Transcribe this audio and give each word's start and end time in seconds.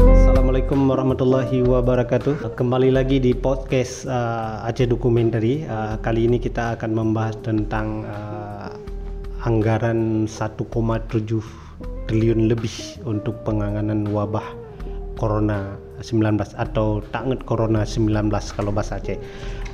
Assalamualaikum 0.00 0.88
warahmatullahi 0.88 1.60
wabarakatuh. 1.60 2.56
Kembali 2.56 2.96
lagi 2.96 3.20
di 3.20 3.36
podcast 3.36 4.08
uh, 4.08 4.64
Aceh 4.64 4.88
Dokumentari. 4.88 5.68
Uh, 5.68 6.00
kali 6.00 6.32
ini 6.32 6.40
kita 6.40 6.80
akan 6.80 6.96
membahas 6.96 7.36
tentang 7.44 8.08
uh, 8.08 8.72
anggaran 9.44 10.24
1,7 10.24 10.64
triliun 12.08 12.48
lebih 12.48 13.04
untuk 13.04 13.44
penanganan 13.44 14.08
wabah 14.08 14.56
Corona 15.20 15.87
19 16.00 16.54
atau 16.56 17.02
tanget 17.10 17.42
Corona 17.44 17.82
19 17.86 18.30
kalau 18.54 18.70
bahasa 18.70 18.98
Aceh. 18.98 19.18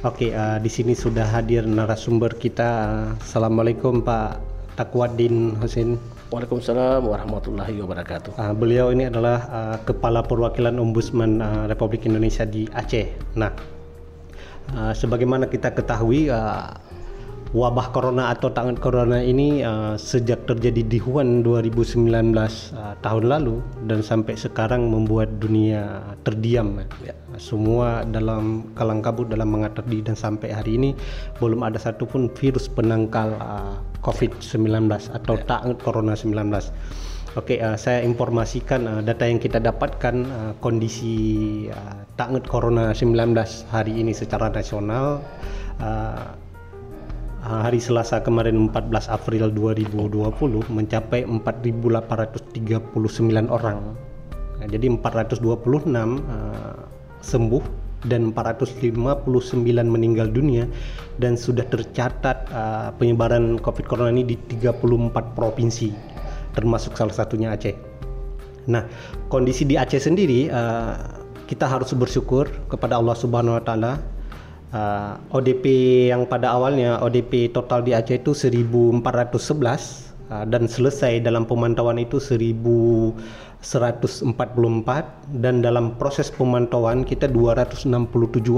Oke, 0.04 0.32
uh, 0.36 0.60
di 0.60 0.68
sini 0.68 0.92
sudah 0.92 1.24
hadir 1.24 1.64
narasumber 1.64 2.36
kita. 2.36 3.00
Assalamualaikum 3.20 4.04
Pak 4.04 4.40
Takwadin 4.76 5.56
Husin. 5.62 5.96
Waalaikumsalam 6.34 7.06
warahmatullahi 7.06 7.78
wabarakatuh. 7.78 8.34
Uh, 8.34 8.52
beliau 8.52 8.90
ini 8.90 9.06
adalah 9.06 9.46
uh, 9.48 9.76
Kepala 9.86 10.26
Perwakilan 10.26 10.76
Ombudsman 10.82 11.38
uh, 11.38 11.64
Republik 11.70 12.04
Indonesia 12.10 12.42
di 12.42 12.66
Aceh. 12.74 13.38
Nah, 13.38 13.54
uh, 14.74 14.92
sebagaimana 14.92 15.46
kita 15.46 15.70
ketahui, 15.72 16.28
uh, 16.28 16.74
wabah 17.54 17.94
corona 17.94 18.34
atau 18.34 18.50
tangan 18.50 18.74
corona 18.74 19.22
ini 19.22 19.62
uh, 19.62 19.94
sejak 19.94 20.42
terjadi 20.42 20.82
di 20.82 20.98
Wuhan 20.98 21.46
2019 21.46 22.10
uh, 22.34 22.98
tahun 22.98 23.24
lalu 23.30 23.62
dan 23.86 24.02
sampai 24.02 24.34
sekarang 24.34 24.90
membuat 24.90 25.38
dunia 25.38 26.02
terdiam. 26.26 26.82
Ya. 27.06 27.14
Semua 27.38 28.02
dalam 28.02 28.74
kalang 28.74 29.06
kabut 29.06 29.30
dalam 29.30 29.54
mengatasi 29.54 30.02
dan 30.02 30.18
sampai 30.18 30.50
hari 30.50 30.74
ini 30.74 30.90
belum 31.38 31.62
ada 31.62 31.78
satupun 31.78 32.26
virus 32.34 32.66
penangkal 32.66 33.38
uh, 33.38 33.78
COVID-19 34.02 34.90
atau 35.14 35.38
ya. 35.38 35.46
tangan 35.46 35.78
corona 35.78 36.18
19. 36.18 36.34
Oke, 37.38 37.62
uh, 37.62 37.78
saya 37.78 38.02
informasikan 38.02 38.86
uh, 38.86 39.02
data 39.02 39.30
yang 39.30 39.38
kita 39.38 39.62
dapatkan 39.62 40.14
uh, 40.26 40.52
kondisi 40.58 41.14
uh, 41.70 42.02
tangan 42.18 42.42
corona 42.42 42.90
19 42.90 43.14
hari 43.70 44.02
ini 44.02 44.10
secara 44.10 44.50
nasional. 44.50 45.22
Uh, 45.78 46.43
hari 47.44 47.76
Selasa 47.76 48.24
kemarin 48.24 48.72
14 48.72 49.12
April 49.12 49.52
2020 49.52 49.92
mencapai 50.72 51.28
4.839 51.28 53.52
orang. 53.52 53.92
Nah, 54.60 54.66
jadi 54.70 54.86
426 54.88 55.44
uh, 55.44 55.92
ah, 55.92 56.88
sembuh 57.20 57.64
dan 58.08 58.32
459 58.32 59.60
meninggal 59.84 60.32
dunia 60.32 60.64
dan 61.20 61.36
sudah 61.36 61.68
tercatat 61.68 62.48
uh, 62.52 62.92
penyebaran 62.96 63.60
Covid 63.60 63.84
corona 63.88 64.12
ini 64.12 64.24
di 64.24 64.36
34 64.36 65.36
provinsi 65.36 65.88
termasuk 66.56 66.96
salah 66.96 67.12
satunya 67.12 67.52
Aceh. 67.52 67.76
Nah, 68.70 68.88
kondisi 69.28 69.68
di 69.68 69.76
Aceh 69.76 70.00
sendiri 70.00 70.48
uh, 70.48 70.96
kita 71.44 71.68
harus 71.68 71.92
bersyukur 71.92 72.48
kepada 72.72 72.96
Allah 72.96 73.12
Subhanahu 73.12 73.60
wa 73.60 73.64
taala 73.64 74.13
uh, 74.74 75.16
ODP 75.30 75.64
yang 76.10 76.26
pada 76.26 76.50
awalnya 76.52 76.98
ODP 77.00 77.54
total 77.54 77.86
di 77.86 77.94
Aceh 77.94 78.18
itu 78.20 78.34
1411 78.34 78.98
uh, 80.28 80.44
dan 80.50 80.66
selesai 80.66 81.22
dalam 81.22 81.46
pemantauan 81.46 82.02
itu 82.02 82.18
1144 82.18 83.14
dan 85.40 85.54
dalam 85.62 85.94
proses 85.96 86.28
pemantauan 86.34 87.06
kita 87.06 87.30
267 87.30 87.86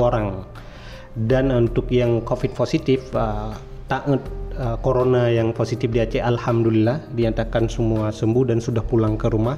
orang. 0.00 0.42
Dan 1.16 1.48
untuk 1.48 1.88
yang 1.88 2.20
COVID 2.24 2.52
positif 2.52 3.00
uh, 3.16 3.56
tak 3.88 4.04
uh, 4.08 4.76
corona 4.82 5.30
yang 5.32 5.52
positif 5.54 5.92
di 5.92 6.00
Aceh 6.02 6.20
alhamdulillah 6.20 7.00
dinyatakan 7.14 7.68
semua 7.70 8.10
sembuh 8.12 8.50
dan 8.50 8.58
sudah 8.60 8.82
pulang 8.84 9.16
ke 9.16 9.30
rumah 9.32 9.56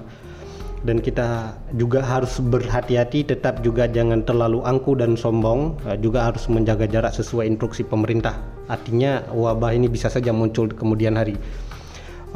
dan 0.87 1.03
kita 1.03 1.59
juga 1.75 2.03
harus 2.05 2.39
berhati-hati 2.39 3.27
tetap 3.27 3.61
juga 3.67 3.91
jangan 3.91 4.23
terlalu 4.23 4.63
angku 4.63 4.95
dan 4.95 5.19
sombong. 5.19 5.75
Eh, 5.91 5.99
juga 5.99 6.31
harus 6.31 6.47
menjaga 6.47 6.87
jarak 6.87 7.15
sesuai 7.15 7.51
instruksi 7.51 7.83
pemerintah. 7.83 8.39
Artinya 8.71 9.27
wabah 9.33 9.75
ini 9.75 9.91
bisa 9.91 10.07
saja 10.13 10.31
muncul 10.31 10.71
di 10.71 10.77
kemudian 10.79 11.19
hari. 11.19 11.35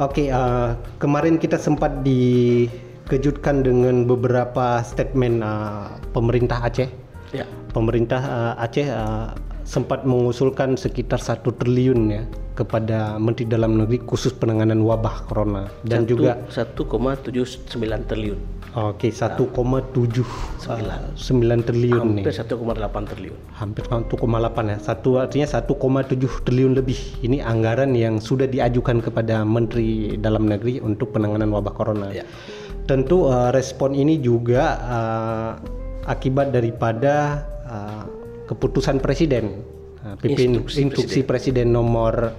Oke 0.01 0.33
uh, 0.33 0.73
kemarin 0.97 1.37
kita 1.37 1.61
sempat 1.61 2.01
dikejutkan 2.01 3.61
dengan 3.61 4.09
beberapa 4.09 4.81
statement 4.81 5.45
uh, 5.45 5.93
pemerintah 6.11 6.65
Aceh. 6.65 6.89
Ya. 7.33 7.49
pemerintah 7.73 8.21
uh, 8.21 8.53
Aceh 8.61 8.85
uh, 8.85 9.33
sempat 9.63 10.03
mengusulkan 10.03 10.75
sekitar 10.75 11.19
satu 11.19 11.55
triliun 11.55 11.99
ya 12.11 12.23
kepada 12.53 13.17
Menteri 13.17 13.49
Dalam 13.49 13.81
Negeri 13.81 14.05
khusus 14.05 14.29
penanganan 14.29 14.85
wabah 14.85 15.25
corona 15.25 15.65
dan 15.81 16.05
Satu, 16.05 16.09
juga 16.13 16.31
1,79 16.53 18.09
triliun. 18.09 18.39
Oke, 18.73 19.09
okay, 19.09 19.11
1,79 19.13 19.45
uh, 20.65 21.61
triliun 21.61 22.17
Hampir 22.17 22.25
nih. 22.25 22.41
1,8 22.41 23.09
triliun. 23.09 23.37
Hampir 23.53 23.83
1,8 23.85 24.73
ya. 24.73 24.77
Satu 24.81 25.09
artinya 25.21 25.45
1,7 25.45 26.45
triliun 26.45 26.73
lebih. 26.77 26.97
Ini 27.21 27.45
anggaran 27.45 27.93
yang 27.93 28.17
sudah 28.17 28.49
diajukan 28.49 29.01
kepada 29.01 29.45
Menteri 29.45 30.17
Dalam 30.17 30.49
Negeri 30.49 30.81
untuk 30.81 31.13
penanganan 31.13 31.53
wabah 31.53 31.73
corona. 31.73 32.09
Ya. 32.09 32.25
Tentu 32.89 33.29
uh, 33.29 33.53
respon 33.53 33.93
ini 33.93 34.17
juga 34.17 34.77
uh, 34.81 35.51
akibat 36.09 36.49
daripada 36.49 37.45
uh, 37.69 38.03
keputusan 38.47 38.99
presiden 38.99 39.63
Nah, 40.03 40.19
instruksi, 40.19 40.83
instruksi 40.83 41.23
presiden. 41.23 41.63
presiden 41.63 41.67
nomor 41.71 42.35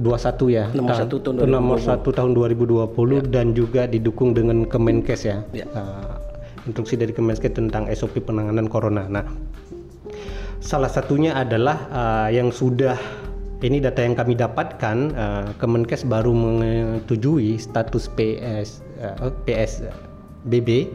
21 0.00 0.48
ya 0.48 0.64
nomor 0.72 0.96
tahun, 0.96 1.12
1 1.12 1.20
tahun 1.20 1.36
2020, 1.44 1.52
nomor 1.52 1.78
1 1.84 2.16
tahun 2.16 2.30
2020 2.32 3.20
ya. 3.20 3.20
dan 3.28 3.46
juga 3.52 3.82
didukung 3.84 4.32
dengan 4.32 4.64
Kemenkes 4.64 5.20
ya, 5.28 5.44
ya. 5.52 5.68
Uh, 5.76 6.16
instruksi 6.64 6.96
dari 6.96 7.12
Kemenkes 7.12 7.44
tentang 7.52 7.84
SOP 7.92 8.24
penanganan 8.24 8.64
corona 8.64 9.04
nah 9.12 9.28
salah 10.64 10.88
satunya 10.88 11.36
adalah 11.36 11.84
uh, 11.92 12.28
yang 12.32 12.48
sudah 12.48 12.96
ini 13.60 13.76
data 13.76 14.00
yang 14.00 14.16
kami 14.16 14.32
dapatkan 14.32 14.96
uh, 15.12 15.48
Kemenkes 15.60 16.08
baru 16.08 16.32
menyetujui 16.32 17.60
status 17.60 18.08
PS 18.16 18.80
uh, 19.04 19.28
PS 19.44 19.84
BB 20.48 20.88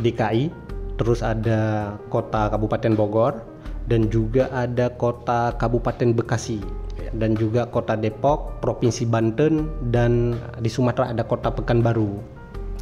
DKI 0.00 0.48
terus 0.96 1.20
ada 1.20 1.92
kota 2.08 2.48
Kabupaten 2.48 2.96
Bogor 2.96 3.52
dan 3.90 4.06
juga 4.10 4.46
ada 4.54 4.90
kota 4.94 5.54
Kabupaten 5.58 6.14
Bekasi 6.14 6.62
ya. 6.98 7.10
dan 7.16 7.34
juga 7.34 7.66
kota 7.66 7.98
Depok, 7.98 8.62
Provinsi 8.62 9.06
Banten 9.08 9.68
dan 9.90 10.38
di 10.62 10.70
Sumatera 10.70 11.10
ada 11.10 11.24
kota 11.26 11.50
Pekanbaru. 11.50 12.18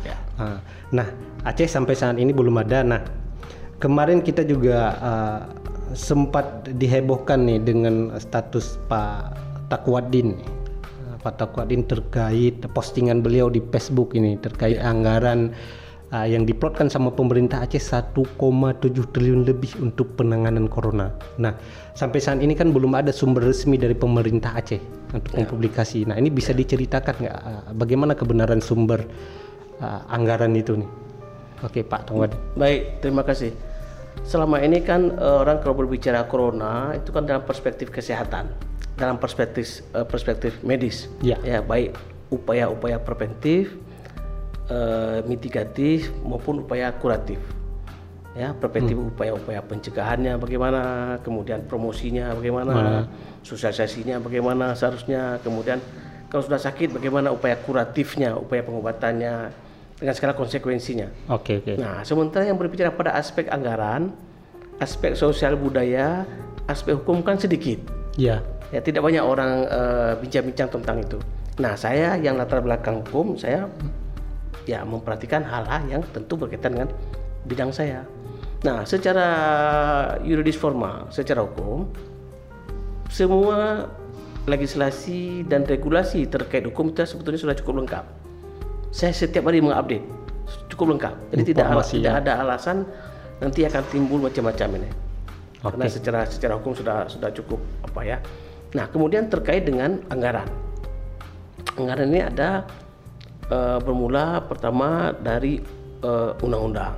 Ya. 0.04 0.16
Nah, 0.92 1.08
Aceh 1.44 1.68
sampai 1.68 1.96
saat 1.96 2.20
ini 2.20 2.32
belum 2.32 2.60
ada. 2.60 2.84
Nah, 2.84 3.00
kemarin 3.80 4.20
kita 4.20 4.44
juga 4.44 4.96
uh, 5.00 5.40
sempat 5.96 6.68
dihebohkan 6.76 7.48
nih 7.48 7.60
dengan 7.64 8.14
status 8.20 8.76
Pak 8.86 9.36
Takwadin. 9.72 10.36
Pak 11.20 11.36
Takwadin 11.36 11.84
terkait 11.84 12.64
postingan 12.72 13.20
beliau 13.20 13.52
di 13.52 13.60
Facebook 13.68 14.16
ini 14.16 14.40
terkait 14.40 14.80
ya. 14.80 14.88
anggaran 14.88 15.52
uh, 16.14 16.26
yang 16.26 16.46
diplotkan 16.46 16.90
sama 16.90 17.14
pemerintah 17.14 17.62
Aceh 17.62 17.80
1,7 17.80 18.14
triliun 19.14 19.42
lebih 19.46 19.78
untuk 19.82 20.14
penanganan 20.18 20.66
corona. 20.66 21.14
Nah, 21.38 21.54
sampai 21.94 22.18
saat 22.22 22.42
ini 22.42 22.54
kan 22.54 22.74
belum 22.74 22.94
ada 22.94 23.14
sumber 23.14 23.46
resmi 23.46 23.78
dari 23.78 23.94
pemerintah 23.94 24.54
Aceh 24.58 24.80
untuk 25.14 25.32
ya. 25.34 25.42
mempublikasi. 25.42 26.06
Nah, 26.06 26.18
ini 26.18 26.28
bisa 26.30 26.52
ya. 26.52 26.62
diceritakan 26.62 27.14
nggak 27.26 27.38
uh, 27.38 27.62
bagaimana 27.74 28.12
kebenaran 28.18 28.60
sumber 28.62 29.02
uh, 29.82 30.00
anggaran 30.10 30.52
itu 30.54 30.78
nih? 30.78 30.90
Oke, 31.60 31.84
Pak 31.84 32.08
Tongwad. 32.08 32.32
Baik, 32.56 33.04
terima 33.04 33.20
kasih. 33.20 33.52
Selama 34.24 34.58
ini 34.60 34.82
kan 34.82 35.12
uh, 35.16 35.44
orang 35.44 35.62
kalau 35.62 35.76
berbicara 35.76 36.26
corona 36.26 36.96
itu 36.96 37.14
kan 37.14 37.24
dalam 37.24 37.44
perspektif 37.46 37.92
kesehatan, 37.92 38.50
dalam 38.96 39.20
perspektif 39.20 39.84
uh, 39.92 40.02
perspektif 40.08 40.56
medis. 40.64 41.06
Ya. 41.20 41.36
Ya, 41.44 41.60
baik 41.60 41.94
upaya-upaya 42.30 43.02
preventif 43.02 43.74
uh, 44.70 45.18
mitigatif 45.26 46.08
maupun 46.24 46.64
upaya 46.64 46.94
kuratif 46.96 47.38
ya 48.30 48.54
preventif 48.54 48.94
hmm. 48.94 49.10
upaya-upaya 49.10 49.58
pencegahannya 49.66 50.38
bagaimana 50.38 50.82
kemudian 51.26 51.66
promosinya 51.66 52.30
bagaimana 52.38 53.04
hmm. 53.04 53.42
sosialisasinya 53.42 54.22
bagaimana 54.22 54.78
seharusnya 54.78 55.42
kemudian 55.42 55.82
kalau 56.30 56.46
sudah 56.46 56.62
sakit 56.62 56.94
bagaimana 56.94 57.34
upaya 57.34 57.58
kuratifnya 57.58 58.38
upaya 58.38 58.62
pengobatannya 58.62 59.50
dengan 59.98 60.14
segala 60.14 60.38
konsekuensinya 60.38 61.10
oke 61.26 61.42
okay, 61.42 61.56
oke 61.58 61.74
okay. 61.74 61.76
nah 61.82 62.06
sementara 62.06 62.46
yang 62.46 62.54
berbicara 62.54 62.94
pada 62.94 63.18
aspek 63.18 63.50
anggaran 63.50 64.14
aspek 64.78 65.18
sosial 65.18 65.58
budaya 65.58 66.22
aspek 66.70 67.02
hukum 67.02 67.26
kan 67.26 67.34
sedikit 67.34 67.82
ya 68.14 68.46
ya 68.70 68.78
tidak 68.78 69.02
banyak 69.02 69.26
orang 69.26 69.66
eh, 69.66 70.12
bincang-bincang 70.22 70.70
uh, 70.70 70.74
tentang 70.78 70.96
itu 71.02 71.18
nah 71.58 71.74
saya 71.74 72.14
yang 72.14 72.38
latar 72.38 72.62
belakang 72.62 73.02
hukum 73.02 73.34
saya 73.34 73.66
ya 74.68 74.84
memperhatikan 74.84 75.44
hal-hal 75.44 75.82
yang 75.88 76.02
tentu 76.12 76.36
berkaitan 76.36 76.76
dengan 76.76 76.88
bidang 77.48 77.72
saya. 77.72 78.04
Nah, 78.60 78.84
secara 78.84 79.26
yuridis 80.20 80.56
formal, 80.56 81.08
secara 81.08 81.40
hukum, 81.40 81.88
semua 83.08 83.88
legislasi 84.44 85.48
dan 85.48 85.64
regulasi 85.64 86.28
terkait 86.28 86.64
hukum 86.68 86.92
kita 86.92 87.08
sebetulnya 87.08 87.40
sudah 87.40 87.56
cukup 87.56 87.84
lengkap. 87.84 88.04
Saya 88.92 89.16
setiap 89.16 89.48
hari 89.48 89.64
mengupdate, 89.64 90.04
cukup 90.68 90.96
lengkap. 90.96 91.14
Jadi 91.32 91.42
tidak, 91.54 91.66
al- 91.72 91.86
tidak 91.86 92.14
ada 92.20 92.32
alasan 92.44 92.84
nanti 93.40 93.64
akan 93.64 93.82
timbul 93.88 94.20
macam-macam 94.20 94.68
ini. 94.76 94.90
Okay. 95.60 95.76
Karena 95.76 95.86
secara 95.88 96.20
secara 96.28 96.52
hukum 96.60 96.72
sudah 96.72 97.08
sudah 97.08 97.30
cukup 97.32 97.60
apa 97.84 98.00
ya. 98.04 98.16
Nah, 98.76 98.88
kemudian 98.92 99.28
terkait 99.32 99.64
dengan 99.64 100.00
anggaran. 100.12 100.48
Anggaran 101.76 102.12
ini 102.12 102.20
ada 102.24 102.64
uh, 103.50 103.78
bermula 103.82 104.40
pertama 104.46 105.12
dari 105.12 105.60
uh, 106.06 106.32
undang-undang. 106.40 106.96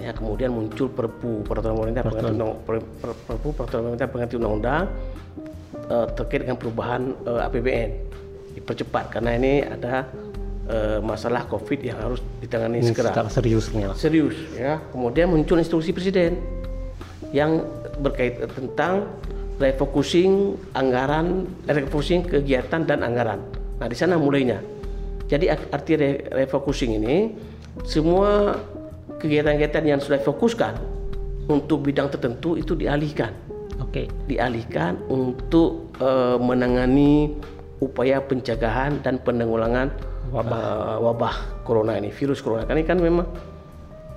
Ya, 0.00 0.16
kemudian 0.16 0.54
muncul 0.54 0.88
Perpu 0.88 1.44
Peraturan 1.44 1.76
Pemerintah 1.76 2.02
Pengganti 2.06 2.32
Undang 2.32 2.52
Perpu 2.64 3.48
Peraturan 3.52 3.82
Pemerintah 3.92 4.08
Pengganti 4.08 4.34
Undang-Undang 4.40 4.82
uh, 5.92 6.06
terkait 6.16 6.40
dengan 6.46 6.56
perubahan 6.56 7.12
uh, 7.28 7.46
APBN 7.50 7.90
dipercepat 8.56 9.18
karena 9.18 9.36
ini 9.36 9.60
ada 9.60 10.08
uh, 10.70 10.98
masalah 11.04 11.44
COVID 11.46 11.80
yang 11.84 11.98
harus 12.00 12.20
ditangani 12.40 12.80
ini 12.80 12.90
segera. 12.94 13.28
serius 13.28 13.70
nih. 13.76 13.92
Serius 13.92 14.36
ya. 14.56 14.80
Kemudian 14.94 15.28
muncul 15.28 15.60
instruksi 15.60 15.92
presiden 15.92 16.40
yang 17.30 17.62
berkait 18.00 18.40
tentang 18.56 19.06
refocusing 19.60 20.56
anggaran, 20.72 21.44
refocusing 21.68 22.24
kegiatan 22.24 22.88
dan 22.88 23.04
anggaran. 23.04 23.44
Nah, 23.76 23.86
di 23.86 23.96
sana 23.98 24.16
mulainya. 24.16 24.79
Jadi 25.30 25.46
arti 25.46 25.94
refocusing 26.34 26.98
ini 26.98 27.38
semua 27.86 28.58
kegiatan-kegiatan 29.22 29.84
yang 29.86 30.02
sudah 30.02 30.18
difokuskan 30.18 30.74
untuk 31.46 31.86
bidang 31.86 32.10
tertentu 32.10 32.58
itu 32.58 32.74
dialihkan. 32.74 33.30
Oke. 33.78 34.04
Okay. 34.04 34.06
Dialihkan 34.26 34.98
untuk 35.06 35.94
uh, 36.02 36.34
menangani 36.34 37.38
upaya 37.78 38.18
pencegahan 38.18 38.98
dan 39.06 39.22
penanggulangan 39.22 39.94
wabah 40.34 40.98
uh, 40.98 40.98
wabah 40.98 41.62
corona 41.62 41.94
ini, 41.94 42.10
virus 42.10 42.42
corona. 42.42 42.66
Kan 42.66 42.82
ini 42.82 42.86
kan 42.86 42.98
memang 42.98 43.30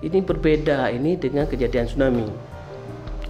ini 0.02 0.20
berbeda 0.20 0.90
ini 0.92 1.16
dengan 1.16 1.46
kejadian 1.46 1.86
tsunami. 1.86 2.28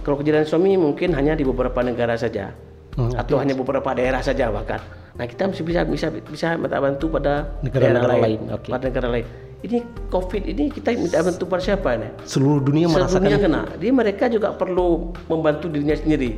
Kalau 0.00 0.16
kejadian 0.20 0.48
tsunami 0.48 0.80
mungkin 0.80 1.12
hanya 1.12 1.36
di 1.36 1.44
beberapa 1.44 1.80
negara 1.84 2.16
saja 2.16 2.52
hmm, 2.96 3.16
atau 3.16 3.36
hanya 3.40 3.52
beberapa 3.52 3.92
daerah 3.92 4.24
saja 4.24 4.48
bahkan. 4.48 5.03
Nah 5.14 5.24
kita 5.30 5.46
masih 5.46 5.62
bisa 5.62 5.80
bisa 5.86 6.06
bisa 6.10 6.48
minta 6.58 6.82
bantu 6.82 7.06
pada 7.06 7.54
negara-negara 7.62 8.14
lain, 8.18 8.22
lain. 8.22 8.40
Okay. 8.58 8.70
pada 8.74 8.84
negara 8.90 9.08
lain. 9.14 9.26
Ini 9.64 9.78
COVID 10.12 10.42
ini 10.44 10.64
kita 10.68 10.92
minta 10.92 11.22
bantu 11.24 11.44
pada 11.48 11.62
siapa 11.62 11.96
nih? 11.96 12.10
Seluruh 12.26 12.60
dunia 12.60 12.90
Seluruh 12.90 13.06
merasakan. 13.06 13.22
dunia 13.22 13.38
kena. 13.38 13.62
Jadi 13.78 13.88
mereka 13.94 14.24
juga 14.26 14.48
perlu 14.52 15.14
membantu 15.30 15.70
dirinya 15.70 15.96
sendiri. 15.96 16.36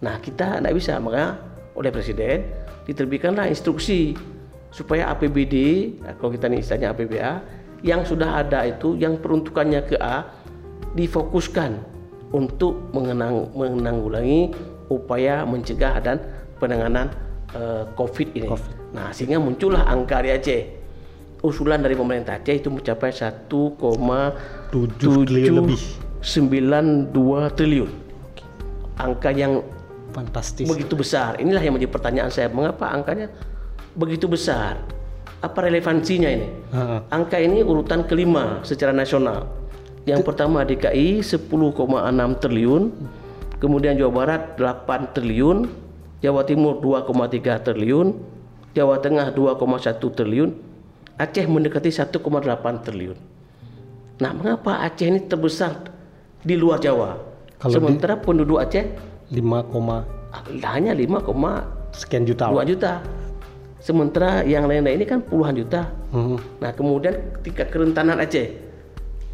Nah 0.00 0.22
kita 0.22 0.62
tidak 0.62 0.74
bisa 0.78 0.96
maka 1.02 1.36
oleh 1.74 1.90
presiden 1.90 2.46
diterbitkanlah 2.86 3.50
instruksi 3.50 4.14
supaya 4.72 5.12
APBD 5.12 5.54
kalau 6.16 6.32
kita 6.32 6.48
ini 6.48 6.64
istilahnya 6.64 6.96
APBA 6.96 7.32
yang 7.84 8.06
sudah 8.06 8.40
ada 8.40 8.64
itu 8.64 8.96
yang 8.96 9.18
peruntukannya 9.18 9.82
ke 9.84 9.98
A 9.98 10.24
difokuskan 10.94 11.76
untuk 12.32 12.88
mengenang, 12.96 13.52
menanggulangi 13.52 14.54
upaya 14.88 15.44
mencegah 15.44 16.00
dan 16.00 16.16
penanganan 16.56 17.12
uh, 17.56 17.84
COVID 17.96 18.28
ini. 18.36 18.48
COVID. 18.48 18.74
Nah, 18.92 19.08
sehingga 19.12 19.40
muncullah 19.40 19.88
angka 19.88 20.20
di 20.20 20.30
Aceh. 20.32 20.62
Usulan 21.42 21.82
dari 21.82 21.98
pemerintah 21.98 22.38
Aceh 22.38 22.54
itu 22.54 22.68
mencapai 22.70 23.10
1,7 23.10 23.48
triliun 24.70 25.54
lebih. 25.64 25.80
92 26.22 27.58
triliun. 27.58 27.90
Angka 29.00 29.30
yang 29.34 29.64
fantastis. 30.14 30.68
Begitu 30.68 30.94
besar. 30.94 31.40
Inilah 31.40 31.64
yang 31.64 31.74
menjadi 31.74 31.90
pertanyaan 31.90 32.30
saya, 32.30 32.46
mengapa 32.52 32.92
angkanya 32.92 33.32
begitu 33.96 34.28
besar? 34.28 34.78
Apa 35.42 35.66
relevansinya 35.66 36.30
ini? 36.30 36.46
Angka 37.10 37.42
ini 37.42 37.66
urutan 37.66 38.06
kelima 38.06 38.62
secara 38.62 38.94
nasional. 38.94 39.50
Yang 40.06 40.22
pertama 40.26 40.62
DKI 40.62 41.22
10,6 41.22 41.50
triliun, 42.42 42.82
kemudian 43.58 43.98
Jawa 43.98 44.12
Barat 44.22 44.42
8 44.58 45.14
triliun, 45.14 45.66
Jawa 46.22 46.46
Timur 46.46 46.78
2,3 46.78 47.66
triliun, 47.66 48.14
Jawa 48.78 49.02
Tengah 49.02 49.34
2,1 49.34 49.98
triliun, 49.98 50.50
Aceh 51.18 51.44
mendekati 51.50 51.90
1,8 51.90 52.22
triliun. 52.86 53.18
Nah, 54.22 54.30
mengapa 54.30 54.86
Aceh 54.86 55.02
ini 55.02 55.26
terbesar 55.26 55.90
di 56.46 56.54
luar 56.54 56.78
Jawa? 56.78 57.18
Kalau 57.58 57.74
Sementara 57.74 58.14
di, 58.14 58.22
penduduk 58.22 58.62
Aceh 58.62 58.86
5, 59.34 60.62
hanya 60.62 60.94
5, 60.94 61.26
sekian 61.90 62.22
juta. 62.22 62.54
2 62.54 62.70
juta. 62.70 63.02
Sementara 63.82 64.46
yang 64.46 64.70
lain-lain 64.70 65.02
ini 65.02 65.06
kan 65.10 65.18
puluhan 65.26 65.58
juta. 65.58 65.90
Hmm. 66.14 66.38
Nah, 66.62 66.70
kemudian 66.70 67.18
tingkat 67.42 67.66
kerentanan 67.74 68.22
Aceh. 68.22 68.46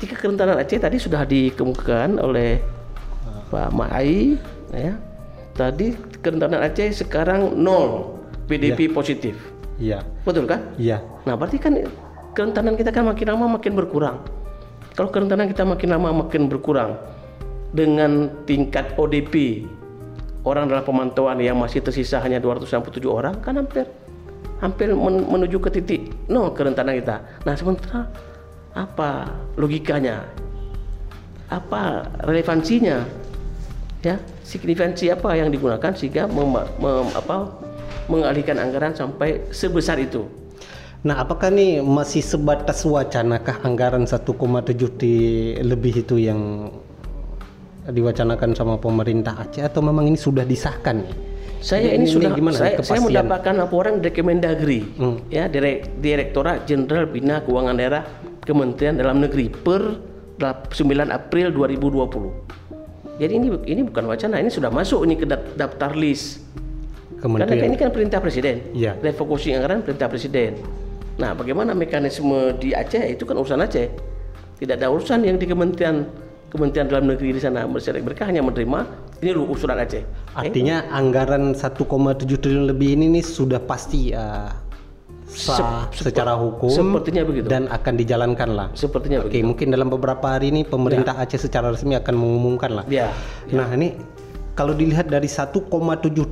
Tingkat 0.01 0.25
kerentanan 0.25 0.57
Aceh 0.57 0.81
tadi 0.81 0.97
sudah 0.97 1.29
dikemukakan 1.29 2.17
oleh 2.17 2.65
Pak 3.53 3.69
Mai 3.77 4.41
ya 4.73 5.08
tadi 5.59 5.99
kerentanan 6.23 6.63
Aceh 6.63 7.03
sekarang 7.03 7.59
nol 7.59 8.15
PDP 8.47 8.87
ya. 8.87 8.95
positif. 8.95 9.35
Iya. 9.83 9.99
Betul 10.23 10.47
kan? 10.47 10.63
Iya. 10.79 11.03
Nah 11.27 11.35
berarti 11.35 11.59
kan 11.59 11.75
kerentanan 12.33 12.79
kita 12.79 12.95
kan 12.95 13.11
makin 13.11 13.27
lama 13.35 13.59
makin 13.59 13.75
berkurang. 13.75 14.23
Kalau 14.95 15.11
kerentanan 15.11 15.51
kita 15.51 15.67
makin 15.67 15.91
lama 15.91 16.25
makin 16.25 16.47
berkurang 16.47 16.95
dengan 17.75 18.31
tingkat 18.47 18.95
ODP 18.95 19.67
orang 20.47 20.71
dalam 20.71 20.87
pemantauan 20.87 21.43
yang 21.43 21.59
masih 21.59 21.83
tersisa 21.83 22.23
hanya 22.23 22.39
267 22.41 23.03
orang 23.05 23.37
kan 23.43 23.59
hampir 23.59 23.85
hampir 24.63 24.91
menuju 24.97 25.59
ke 25.59 25.71
titik 25.75 26.03
nol 26.31 26.55
kerentanan 26.55 26.95
kita. 26.97 27.23
Nah 27.43 27.55
sementara 27.59 28.07
apa 28.79 29.27
logikanya? 29.59 30.23
Apa 31.51 32.07
relevansinya? 32.29 33.27
ya 33.99 34.15
signifikansi 34.49 35.13
apa 35.13 35.37
yang 35.37 35.53
digunakan 35.53 35.93
sehingga 35.93 36.25
mem, 36.25 36.57
mem, 36.81 37.07
apa, 37.13 37.53
mengalihkan 38.09 38.57
anggaran 38.57 38.97
sampai 38.97 39.45
sebesar 39.53 40.01
itu. 40.01 40.25
Nah, 41.05 41.21
apakah 41.21 41.53
nih 41.53 41.85
masih 41.85 42.25
sebatas 42.25 42.83
wacana 42.89 43.39
kah 43.45 43.61
anggaran 43.63 44.09
1,7 44.09 44.25
di 44.99 45.15
lebih 45.61 46.03
itu 46.03 46.17
yang 46.17 46.73
diwacanakan 47.87 48.57
sama 48.57 48.75
pemerintah 48.81 49.37
Aceh 49.37 49.63
atau 49.63 49.85
memang 49.85 50.09
ini 50.09 50.19
sudah 50.19 50.43
disahkan 50.43 51.05
nih? 51.05 51.15
Saya 51.59 51.95
ini, 51.95 52.07
ini 52.07 52.07
sudah 52.07 52.31
gimana, 52.35 52.55
saya, 52.55 52.79
saya 52.83 53.03
mendapatkan 53.03 53.55
laporan 53.59 53.99
dari 53.99 54.15
Kemendagri 54.15 54.79
hmm. 54.95 55.27
ya 55.27 55.51
Direk, 55.51 55.99
Direktorat 55.99 56.71
Jenderal 56.71 57.11
Bina 57.11 57.43
Keuangan 57.43 57.75
Daerah 57.75 58.03
Kementerian 58.47 58.95
Dalam 58.95 59.19
Negeri 59.19 59.51
per 59.51 59.83
9 60.39 60.71
April 61.11 61.51
2020. 61.51 62.59
Jadi 63.19 63.33
ini 63.35 63.49
ini 63.67 63.83
bukan 63.83 64.07
wacana, 64.07 64.39
ini 64.39 64.51
sudah 64.51 64.71
masuk 64.71 65.03
ini 65.03 65.19
ke 65.19 65.27
daftar 65.59 65.93
list. 65.99 66.47
Kementerian. 67.19 67.51
Karena 67.51 67.67
ini 67.67 67.77
kan 67.77 67.91
perintah 67.91 68.23
presiden. 68.23 68.63
Ya. 68.79 68.95
Refocusing 69.03 69.59
anggaran 69.59 69.83
perintah 69.83 70.07
presiden. 70.07 70.55
Nah, 71.19 71.35
bagaimana 71.35 71.75
mekanisme 71.75 72.55
di 72.63 72.71
Aceh 72.71 73.03
itu 73.11 73.27
kan 73.27 73.35
urusan 73.35 73.59
Aceh. 73.59 73.91
Tidak 74.63 74.79
ada 74.79 74.87
urusan 74.87 75.27
yang 75.27 75.35
di 75.35 75.51
Kementerian 75.51 76.07
Kementerian 76.47 76.87
Dalam 76.87 77.11
Negeri 77.11 77.35
di 77.35 77.43
sana. 77.43 77.67
Mereka 77.67 78.23
hanya 78.23 78.39
menerima 78.39 78.81
ini 79.19 79.35
usulan 79.35 79.83
Aceh. 79.83 80.07
Artinya 80.39 80.87
eh, 80.87 80.95
anggaran 80.95 81.59
1,7 81.59 82.23
triliun 82.23 82.71
lebih 82.71 82.95
ini 82.95 83.19
nih 83.19 83.25
sudah 83.27 83.59
pasti 83.59 84.15
uh, 84.15 84.68
sah 85.39 85.87
Se 85.95 86.11
secara 86.11 86.35
hukum 86.35 86.67
sepertinya 86.67 87.23
begitu 87.23 87.47
dan 87.47 87.71
akan 87.71 87.95
dijalankan 87.95 88.49
lah 88.59 88.69
sepertinya 88.75 89.23
oke 89.23 89.31
begitu. 89.31 89.47
mungkin 89.47 89.67
dalam 89.71 89.87
beberapa 89.87 90.27
hari 90.35 90.51
ini 90.51 90.67
pemerintah 90.67 91.15
ya. 91.15 91.31
Aceh 91.31 91.47
secara 91.47 91.71
resmi 91.71 91.95
akan 91.95 92.15
mengumumkan 92.19 92.83
lah 92.83 92.85
ya, 92.91 93.15
ya. 93.47 93.63
nah 93.63 93.71
ini 93.71 93.95
kalau 94.59 94.75
dilihat 94.75 95.07
dari 95.07 95.31
1,7 95.31 95.55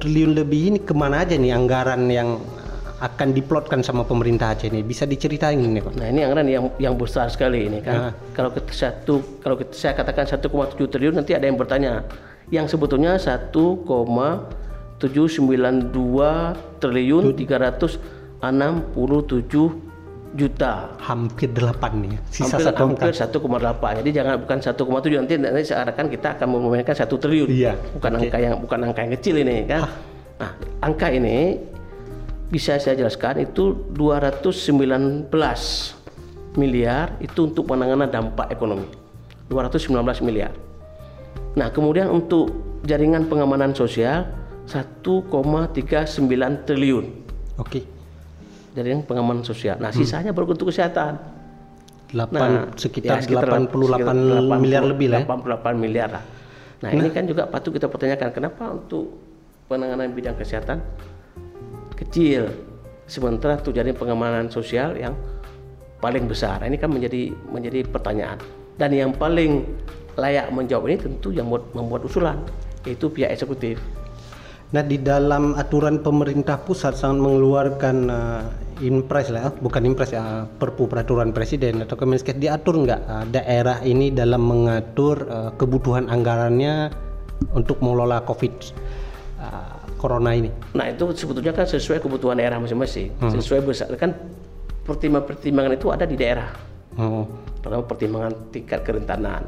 triliun 0.02 0.34
lebih 0.34 0.74
ini 0.74 0.78
ke 0.82 0.90
mana 0.90 1.22
aja 1.22 1.38
nih 1.38 1.54
anggaran 1.54 2.10
yang 2.10 2.42
akan 2.96 3.36
diplotkan 3.36 3.84
sama 3.84 4.08
pemerintah 4.08 4.56
Aceh 4.56 4.72
ini 4.72 4.80
bisa 4.80 5.04
diceritain 5.04 5.60
ini 5.60 5.84
Pak? 5.84 6.00
Nah 6.00 6.08
ini 6.08 6.24
anggaran 6.24 6.48
yang 6.48 6.64
yang 6.80 6.96
besar 6.96 7.28
sekali 7.28 7.68
ini 7.68 7.84
kan. 7.84 8.10
Nah. 8.10 8.12
Kalau 8.32 8.50
kita 8.56 8.72
satu 8.72 9.20
kalau 9.44 9.60
kita, 9.60 9.76
saya 9.76 9.92
katakan 9.92 10.24
1,7 10.24 10.48
triliun 10.88 11.14
nanti 11.14 11.36
ada 11.36 11.44
yang 11.44 11.60
bertanya 11.60 12.08
yang 12.48 12.64
sebetulnya 12.64 13.20
1,792 13.20 14.96
triliun 16.80 17.24
300 17.36 18.15
67 18.40 19.86
juta. 20.36 20.92
Hampir 21.00 21.48
8 21.50 22.02
nih. 22.04 22.20
Sisa 22.28 22.60
hampir, 22.60 23.08
hampir 23.08 23.16
1,8. 23.16 23.98
Jadi 24.04 24.10
jangan 24.12 24.34
bukan 24.42 24.58
1,7 24.60 25.20
nanti 25.24 25.34
nanti 25.40 25.62
seakan 25.64 26.06
kita 26.12 26.28
akan 26.36 26.46
memainkan 26.52 26.94
1 26.94 27.08
triliun. 27.08 27.48
Iya. 27.48 27.72
Bukan 27.96 28.10
okay. 28.12 28.28
angka 28.28 28.38
yang 28.38 28.54
bukan 28.60 28.78
angka 28.84 29.00
yang 29.02 29.12
kecil 29.16 29.34
ini 29.40 29.64
kan. 29.64 29.80
Hah. 29.88 29.92
Nah, 30.36 30.52
angka 30.84 31.08
ini 31.08 31.56
bisa 32.52 32.76
saya 32.78 32.94
jelaskan 32.94 33.42
itu 33.42 33.74
219 33.96 35.32
miliar 36.60 37.16
itu 37.18 37.48
untuk 37.48 37.64
penanganan 37.66 38.12
dampak 38.12 38.52
ekonomi. 38.52 38.86
219 39.48 39.96
miliar. 40.26 40.52
Nah, 41.56 41.72
kemudian 41.72 42.12
untuk 42.12 42.52
jaringan 42.84 43.24
pengamanan 43.32 43.72
sosial 43.72 44.28
1,39 44.68 46.66
triliun. 46.68 47.06
Oke. 47.56 47.95
Jaringan 48.76 49.08
pengamanan 49.08 49.40
sosial. 49.40 49.80
Nah, 49.80 49.88
sisanya 49.88 50.30
hmm. 50.30 50.36
baru 50.36 50.52
untuk 50.52 50.68
kesehatan. 50.68 51.16
8 52.12 52.30
nah, 52.30 52.70
sekitar, 52.78 53.18
ya, 53.18 53.24
sekitar 53.24 53.48
88 53.66 53.72
sekitar 53.72 54.14
80, 54.14 54.62
miliar 54.62 54.84
lebih 54.86 55.08
lah. 55.10 55.22
88 55.26 55.26
ya? 55.26 55.72
miliar 55.74 56.08
lah. 56.12 56.24
Nah, 56.84 56.90
nah, 56.92 57.00
ini 57.02 57.08
kan 57.10 57.24
juga 57.24 57.48
patut 57.48 57.72
kita 57.72 57.88
pertanyakan 57.88 58.28
kenapa 58.30 58.64
untuk 58.70 59.16
penanganan 59.66 60.14
bidang 60.14 60.38
kesehatan 60.38 60.78
kecil 61.98 62.52
sementara 63.08 63.58
untuk 63.58 63.74
pengamanan 63.74 64.46
sosial 64.52 64.94
yang 64.94 65.16
paling 65.98 66.28
besar. 66.28 66.62
Ini 66.62 66.76
kan 66.76 66.92
menjadi 66.92 67.32
menjadi 67.50 67.82
pertanyaan. 67.88 68.38
Dan 68.76 68.92
yang 68.92 69.10
paling 69.16 69.64
layak 70.20 70.52
menjawab 70.52 70.92
ini 70.92 70.96
tentu 71.00 71.32
yang 71.32 71.48
membuat, 71.48 71.64
membuat 71.72 72.02
usulan 72.04 72.38
yaitu 72.84 73.08
pihak 73.10 73.32
eksekutif. 73.32 73.80
Nah 74.70 74.82
di 74.82 74.98
dalam 75.00 75.56
aturan 75.56 76.02
pemerintah 76.02 76.60
pusat 76.60 76.98
sangat 76.98 77.22
mengeluarkan 77.22 77.96
uh, 78.10 78.44
impres 78.84 79.32
lah, 79.32 79.52
bukan 79.56 79.82
impres 79.88 80.12
ya, 80.12 80.44
perpu 80.44 80.88
peraturan 80.90 81.32
presiden 81.32 81.80
atau 81.84 81.96
Kemenkes 81.96 82.36
diatur 82.36 82.84
nggak 82.84 83.00
uh, 83.08 83.24
daerah 83.28 83.80
ini 83.82 84.12
dalam 84.12 84.44
mengatur 84.44 85.24
uh, 85.28 85.50
kebutuhan 85.56 86.12
anggarannya 86.12 86.92
untuk 87.56 87.80
mengelola 87.80 88.20
COVID 88.24 88.52
uh, 89.40 89.80
Corona 89.96 90.36
ini. 90.36 90.52
Nah 90.76 90.92
itu 90.92 91.08
sebetulnya 91.16 91.56
kan 91.56 91.64
sesuai 91.64 92.04
kebutuhan 92.04 92.36
daerah 92.36 92.60
masing-masing, 92.60 93.16
hmm. 93.16 93.32
sesuai 93.40 93.60
besar 93.64 93.88
kan 93.96 94.12
pertimbangan-pertimbangan 94.84 95.72
itu 95.76 95.86
ada 95.88 96.04
di 96.04 96.16
daerah. 96.16 96.48
Hmm. 96.96 97.24
Pertama 97.64 97.82
pertimbangan 97.84 98.32
tingkat 98.52 98.84
kerentanan. 98.84 99.42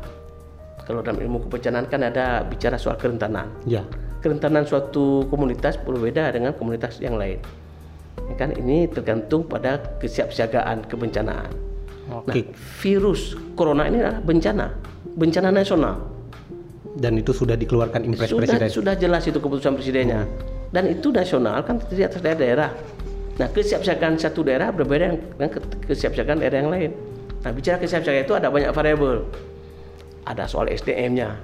Kalau 0.89 1.05
dalam 1.05 1.21
ilmu 1.21 1.45
kebencanaan 1.47 1.85
kan 1.85 2.01
ada 2.01 2.41
bicara 2.49 2.81
soal 2.81 2.97
kerentanan. 2.97 3.53
Ya 3.69 3.85
kerentanan 4.19 4.67
suatu 4.67 5.27
komunitas 5.31 5.79
berbeda 5.79 6.35
dengan 6.35 6.55
komunitas 6.55 6.99
yang 6.99 7.15
lain. 7.15 7.39
Ya 8.29 8.35
kan 8.37 8.53
ini 8.55 8.85
tergantung 8.89 9.49
pada 9.49 9.81
kesiapsiagaan 10.01 10.85
kebencanaan. 10.87 11.49
Oke. 12.09 12.29
Nah, 12.29 12.35
virus 12.81 13.37
corona 13.57 13.89
ini 13.89 14.01
adalah 14.01 14.21
bencana, 14.25 14.67
bencana 15.17 15.49
nasional. 15.53 15.97
Dan 16.99 17.21
itu 17.21 17.33
sudah 17.37 17.57
dikeluarkan 17.57 18.05
impres 18.05 18.33
sudah, 18.33 18.41
presiden. 18.45 18.69
Sudah 18.69 18.95
jelas 18.97 19.25
itu 19.29 19.39
keputusan 19.39 19.77
presidennya. 19.77 20.25
Hmm. 20.25 20.73
Dan 20.73 20.85
itu 20.93 21.09
nasional 21.13 21.65
kan 21.65 21.81
terdiri 21.81 22.09
atas 22.09 22.21
daerah-daerah. 22.21 22.71
Nah, 23.39 23.49
kesiapsiagaan 23.55 24.19
satu 24.19 24.43
daerah 24.43 24.75
berbeda 24.75 25.15
dengan 25.15 25.51
kesiapsiagaan 25.85 26.43
daerah 26.43 26.59
yang 26.65 26.73
lain. 26.73 26.91
Nah, 27.45 27.51
bicara 27.55 27.79
kesiapsiagaan 27.81 28.25
itu 28.27 28.35
ada 28.35 28.49
banyak 28.51 28.73
variabel. 28.75 29.25
Ada 30.29 30.45
soal 30.45 30.69
SDM-nya, 30.69 31.41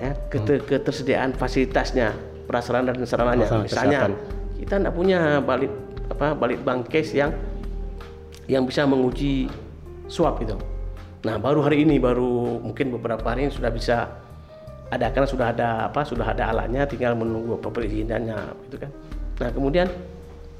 ya 0.00 0.16
keter 0.32 0.64
ketersediaan 0.64 1.36
fasilitasnya 1.36 2.16
prasarana 2.48 2.96
dan 2.96 3.04
sarananya 3.04 3.46
Masalah 3.46 3.62
misalnya 3.62 3.98
kesehatan. 4.08 4.12
Kita 4.60 4.76
tidak 4.76 4.92
punya 4.92 5.40
balik 5.40 5.72
apa 6.12 6.36
balik 6.36 6.60
bangkes 6.60 7.16
yang 7.16 7.32
yang 8.44 8.68
bisa 8.68 8.84
menguji 8.84 9.48
swab 10.06 10.36
itu 10.44 10.54
nah 11.24 11.36
baru 11.40 11.64
hari 11.64 11.84
ini 11.84 11.96
baru 11.96 12.60
mungkin 12.60 12.92
beberapa 12.92 13.24
hari 13.24 13.48
ini 13.48 13.52
sudah 13.52 13.72
bisa 13.72 14.20
ada 14.90 15.06
karena 15.14 15.28
sudah 15.30 15.46
ada 15.54 15.68
apa 15.86 16.02
sudah 16.02 16.26
ada 16.34 16.50
alatnya 16.50 16.82
tinggal 16.84 17.14
menunggu 17.14 17.54
perizinannya 17.62 18.38
itu 18.66 18.76
kan. 18.82 18.90
Nah 19.38 19.50
kemudian 19.54 19.86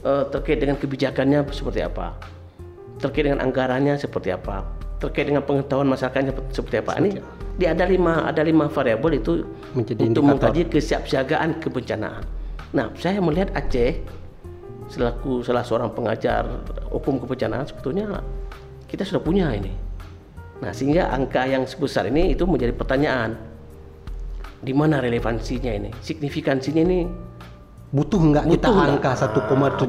eh, 0.06 0.24
terkait 0.30 0.62
dengan 0.62 0.78
kebijakannya 0.78 1.50
seperti 1.50 1.82
apa? 1.82 2.14
Terkait 3.02 3.26
dengan 3.26 3.42
anggarannya 3.42 3.98
seperti 3.98 4.30
apa? 4.30 4.62
Terkait 5.02 5.26
dengan 5.26 5.42
pengetahuan 5.42 5.90
masyarakatnya 5.90 6.32
seperti 6.54 6.78
apa? 6.78 7.02
Ini 7.02 7.10
di 7.58 7.66
ada 7.66 7.84
lima 7.84 8.24
ada 8.24 8.40
lima 8.46 8.70
variabel 8.70 9.18
itu 9.18 9.44
Menjadi 9.74 10.00
untuk 10.06 10.22
mengkaji 10.24 10.70
kesiapsiagaan 10.70 11.58
kebencanaan. 11.58 12.22
Nah, 12.70 12.94
saya 12.94 13.18
melihat 13.18 13.50
Aceh 13.54 13.98
selaku 14.90 15.42
salah 15.46 15.62
seorang 15.62 15.90
pengajar 15.94 16.46
hukum 16.90 17.22
kebencanaan 17.22 17.66
sebetulnya 17.66 18.22
kita 18.90 19.06
sudah 19.06 19.22
punya 19.22 19.54
ini. 19.54 19.70
Nah, 20.60 20.74
sehingga 20.74 21.08
angka 21.14 21.46
yang 21.46 21.64
sebesar 21.64 22.10
ini 22.10 22.34
itu 22.34 22.44
menjadi 22.44 22.74
pertanyaan. 22.74 23.38
Di 24.60 24.76
mana 24.76 25.00
relevansinya 25.00 25.72
ini? 25.72 25.90
Signifikansinya 26.04 26.82
ini 26.84 27.08
butuh 27.90 28.20
enggak 28.20 28.44
butuh 28.44 28.54
kita 28.60 28.68
enggak? 28.68 28.88
angka 28.92 29.10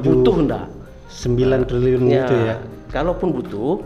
butuh 0.00 0.36
enggak? 0.40 0.66
9 1.12 1.68
triliun 1.68 2.02
ya, 2.08 2.24
itu 2.24 2.34
ya. 2.40 2.56
Kalaupun 2.88 3.36
butuh, 3.36 3.84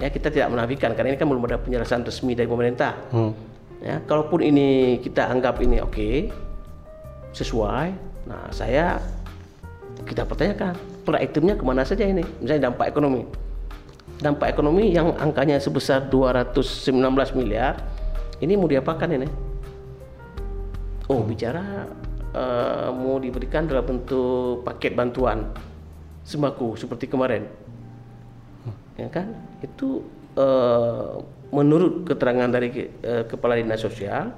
ya 0.00 0.08
kita 0.08 0.32
tidak 0.32 0.48
menafikan 0.56 0.96
karena 0.96 1.12
ini 1.12 1.18
kan 1.20 1.28
belum 1.28 1.44
ada 1.44 1.60
penjelasan 1.60 2.00
resmi 2.00 2.32
dari 2.32 2.48
pemerintah. 2.48 2.96
Hmm. 3.12 3.36
Ya, 3.84 4.00
kalaupun 4.08 4.40
ini 4.40 4.98
kita 5.04 5.28
anggap 5.28 5.60
ini 5.60 5.84
oke, 5.84 5.92
okay, 5.92 6.32
sesuai, 7.36 7.92
nah 8.26 8.50
saya 8.50 8.98
kita 10.04 10.26
pertanyakan 10.28 10.76
per 11.06 11.22
itemnya 11.22 11.56
ke 11.56 11.64
mana 11.64 11.86
saja 11.86 12.04
ini, 12.04 12.22
misalnya 12.42 12.68
dampak 12.70 12.92
ekonomi. 12.92 13.24
Dampak 14.20 14.52
ekonomi 14.52 14.92
yang 14.92 15.14
angkanya 15.16 15.56
sebesar 15.56 16.08
219 16.12 16.92
miliar, 17.36 17.80
ini 18.42 18.54
mau 18.58 18.68
diapakan 18.68 19.08
ini? 19.16 19.28
Oh, 21.06 21.22
bicara 21.22 21.86
uh, 22.36 22.90
mau 22.92 23.16
diberikan 23.22 23.64
dalam 23.64 23.86
bentuk 23.86 24.66
paket 24.66 24.92
bantuan 24.92 25.48
sembako 26.26 26.74
seperti 26.74 27.06
kemarin 27.06 27.46
ya 28.96 29.08
kan 29.12 29.30
itu 29.62 30.02
uh, 30.34 31.20
menurut 31.52 32.08
keterangan 32.08 32.48
dari 32.50 32.90
uh, 33.06 33.24
kepala 33.28 33.54
dinas 33.54 33.84
sosial 33.84 34.32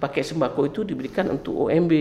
pakai 0.00 0.22
sembako 0.22 0.70
itu 0.70 0.80
diberikan 0.86 1.28
untuk 1.28 1.68
OMB 1.68 1.92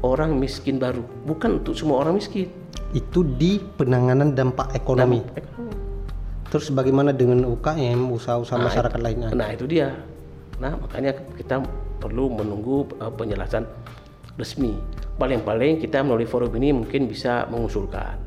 orang 0.00 0.36
miskin 0.36 0.80
baru. 0.80 1.04
Bukan 1.24 1.62
untuk 1.62 1.76
semua 1.76 2.04
orang 2.04 2.16
miskin. 2.16 2.48
Itu 2.96 3.22
di 3.22 3.60
penanganan 3.60 4.34
dampak 4.34 4.74
ekonomi, 4.74 5.22
dampak 5.22 5.46
ekonomi. 5.46 5.78
terus 6.50 6.66
bagaimana 6.74 7.14
dengan 7.14 7.46
UKM 7.46 8.10
usaha-usaha 8.10 8.58
nah, 8.58 8.66
masyarakat 8.66 8.98
itu, 8.98 9.06
lainnya? 9.06 9.28
nah 9.30 9.48
itu 9.54 9.64
dia. 9.70 9.94
Nah 10.58 10.74
makanya 10.74 11.14
kita 11.38 11.62
perlu 12.02 12.26
menunggu 12.34 12.90
uh, 12.98 13.12
penjelasan 13.14 13.62
resmi. 14.34 14.74
Paling-paling 15.20 15.78
kita 15.78 16.02
melalui 16.02 16.26
forum 16.26 16.50
ini 16.58 16.74
mungkin 16.74 17.06
bisa 17.06 17.46
mengusulkan. 17.46 18.18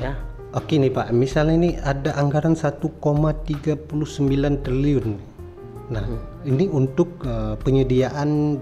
Ya. 0.00 0.16
Oke 0.56 0.80
nih 0.80 0.88
Pak, 0.88 1.12
misalnya 1.12 1.54
ini 1.60 1.70
ada 1.76 2.16
anggaran 2.16 2.56
1,39 2.56 2.88
triliun. 4.64 5.08
Nah, 5.92 6.04
hmm. 6.04 6.48
ini 6.48 6.64
untuk 6.72 7.20
uh, 7.28 7.52
penyediaan 7.60 8.56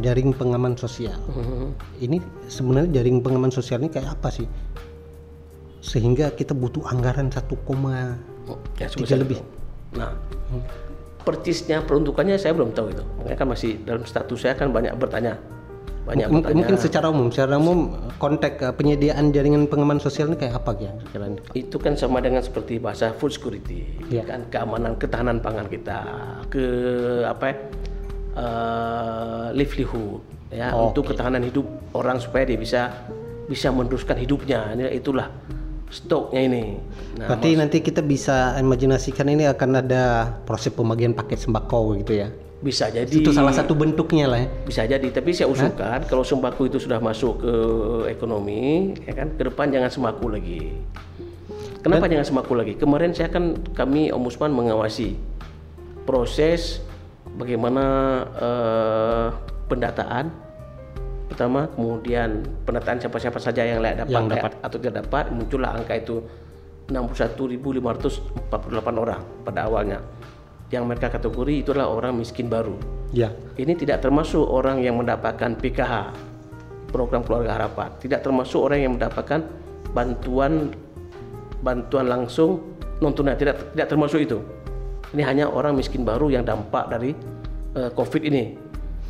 jaring 0.00 0.32
pengaman 0.32 0.74
sosial. 0.74 1.16
Hmm. 1.28 1.76
Ini 2.00 2.18
sebenarnya 2.48 3.00
jaring 3.00 3.20
pengaman 3.20 3.52
sosial 3.52 3.84
ini 3.84 3.90
kayak 3.92 4.16
apa 4.18 4.28
sih? 4.32 4.48
Sehingga 5.84 6.32
kita 6.32 6.56
butuh 6.56 6.84
anggaran 6.88 7.28
1,3 7.28 7.44
ya, 8.80 8.88
lebih. 9.20 9.38
Nah, 9.94 10.16
hmm. 10.50 10.62
percisnya 11.22 11.84
peruntukannya 11.84 12.40
saya 12.40 12.56
belum 12.56 12.72
tahu 12.72 12.92
itu. 12.96 13.04
Makanya 13.20 13.36
kan 13.36 13.48
masih 13.52 13.70
dalam 13.84 14.04
status 14.08 14.40
saya 14.40 14.56
kan 14.56 14.72
banyak 14.72 14.96
bertanya 14.96 15.36
banyak 16.04 16.28
M 16.28 16.44
mungkin 16.52 16.76
secara 16.76 17.08
umum 17.08 17.32
secara 17.32 17.56
umum 17.56 17.96
konteks 18.20 18.60
uh, 18.60 18.72
penyediaan 18.76 19.32
jaringan 19.32 19.64
pengaman 19.64 19.96
sosial 19.96 20.28
ini 20.28 20.36
kayak 20.36 20.60
apa 20.60 20.76
ya 20.76 20.92
itu 21.56 21.76
kan 21.80 21.96
sama 21.96 22.20
dengan 22.20 22.44
seperti 22.44 22.76
bahasa 22.76 23.16
food 23.16 23.32
security 23.32 23.88
ya. 24.12 24.20
kan 24.28 24.44
keamanan 24.52 25.00
ketahanan 25.00 25.40
pangan 25.40 25.64
kita 25.64 26.04
ke 26.52 26.64
apa 27.24 27.44
ya, 27.48 27.56
uh, 28.34 29.50
livelihood 29.54 30.22
ya 30.54 30.70
oh, 30.70 30.90
untuk 30.90 31.08
okay. 31.08 31.16
ketahanan 31.18 31.42
hidup 31.42 31.66
orang 31.94 32.22
supaya 32.22 32.46
dia 32.46 32.58
bisa 32.58 32.90
bisa 33.50 33.68
meneruskan 33.74 34.16
hidupnya 34.16 34.72
ini 34.72 34.88
itulah 34.94 35.28
stoknya 35.94 36.40
ini. 36.42 36.64
Nah, 37.22 37.30
Berarti 37.30 37.54
nanti 37.54 37.78
kita 37.78 38.02
bisa 38.02 38.58
imajinasikan 38.58 39.30
ini 39.30 39.46
akan 39.46 39.70
ada 39.78 40.34
proses 40.42 40.74
pembagian 40.74 41.14
paket 41.14 41.46
sembako 41.46 41.94
gitu 42.02 42.18
ya? 42.18 42.28
Bisa 42.64 42.90
jadi. 42.90 43.06
Itu 43.06 43.30
salah 43.30 43.54
satu 43.54 43.78
bentuknya 43.78 44.26
lah 44.26 44.42
ya. 44.42 44.48
Bisa 44.66 44.82
jadi, 44.88 45.04
tapi 45.12 45.30
saya 45.36 45.46
usulkan 45.46 46.02
Hah? 46.02 46.08
kalau 46.08 46.26
sembako 46.26 46.66
itu 46.66 46.78
sudah 46.82 46.98
masuk 46.98 47.44
ke 47.44 47.54
ekonomi, 48.10 48.96
ya 49.04 49.12
kan, 49.12 49.36
ke 49.36 49.42
depan 49.46 49.70
jangan 49.70 49.90
sembako 49.92 50.34
lagi. 50.34 50.72
Kenapa 51.84 52.08
Dan, 52.08 52.16
jangan 52.16 52.26
sembako 52.32 52.52
lagi? 52.56 52.72
Kemarin 52.80 53.12
saya 53.12 53.28
kan 53.28 53.60
kami 53.76 54.08
Ombudsman 54.08 54.50
mengawasi 54.56 55.20
proses 56.08 56.80
bagaimana 57.34 57.84
uh, 58.38 59.28
pendataan 59.66 60.30
pertama, 61.30 61.66
kemudian 61.74 62.46
pendataan 62.62 63.02
siapa-siapa 63.02 63.42
saja 63.42 63.66
yang 63.66 63.82
layak 63.82 64.06
dapat, 64.06 64.14
yang 64.14 64.26
dapat. 64.30 64.52
atau 64.62 64.76
tidak 64.78 64.94
dapat, 65.02 65.34
muncullah 65.34 65.74
angka 65.74 65.98
itu 65.98 66.22
61.548 66.86 69.02
orang 69.02 69.20
pada 69.42 69.66
awalnya 69.66 69.98
yang 70.72 70.88
mereka 70.88 71.12
kategori 71.12 71.64
itu 71.64 71.68
adalah 71.70 71.92
orang 71.92 72.18
miskin 72.18 72.50
baru. 72.50 72.74
Ya. 73.14 73.30
Ini 73.54 73.78
tidak 73.78 74.02
termasuk 74.02 74.42
orang 74.42 74.82
yang 74.82 74.98
mendapatkan 74.98 75.54
PKH, 75.60 76.10
program 76.90 77.22
keluarga 77.22 77.62
harapan. 77.62 77.94
Tidak 78.02 78.24
termasuk 78.24 78.58
orang 78.58 78.78
yang 78.82 78.92
mendapatkan 78.98 79.44
bantuan 79.94 80.74
bantuan 81.62 82.10
langsung 82.10 82.74
non 82.98 83.14
tunai. 83.14 83.38
Tidak 83.38 83.76
tidak 83.76 83.86
termasuk 83.86 84.24
itu. 84.24 84.42
Ini 85.14 85.22
hanya 85.22 85.44
orang 85.46 85.78
miskin 85.78 86.02
baru 86.02 86.26
yang 86.26 86.42
dampak 86.42 86.90
dari 86.90 87.14
uh, 87.78 87.90
COVID 87.94 88.22
ini. 88.26 88.58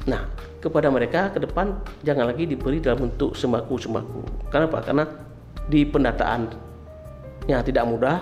Nah, 0.05 0.29
kepada 0.61 0.93
mereka 0.93 1.33
ke 1.33 1.41
depan 1.41 1.81
jangan 2.05 2.29
lagi 2.29 2.45
diberi 2.45 2.77
dalam 2.77 3.09
bentuk 3.09 3.33
sembako-sembako. 3.33 4.53
Kenapa? 4.53 4.85
Karena 4.85 5.09
di 5.65 5.81
pendataan 5.89 6.53
yang 7.49 7.65
tidak 7.65 7.89
mudah, 7.89 8.21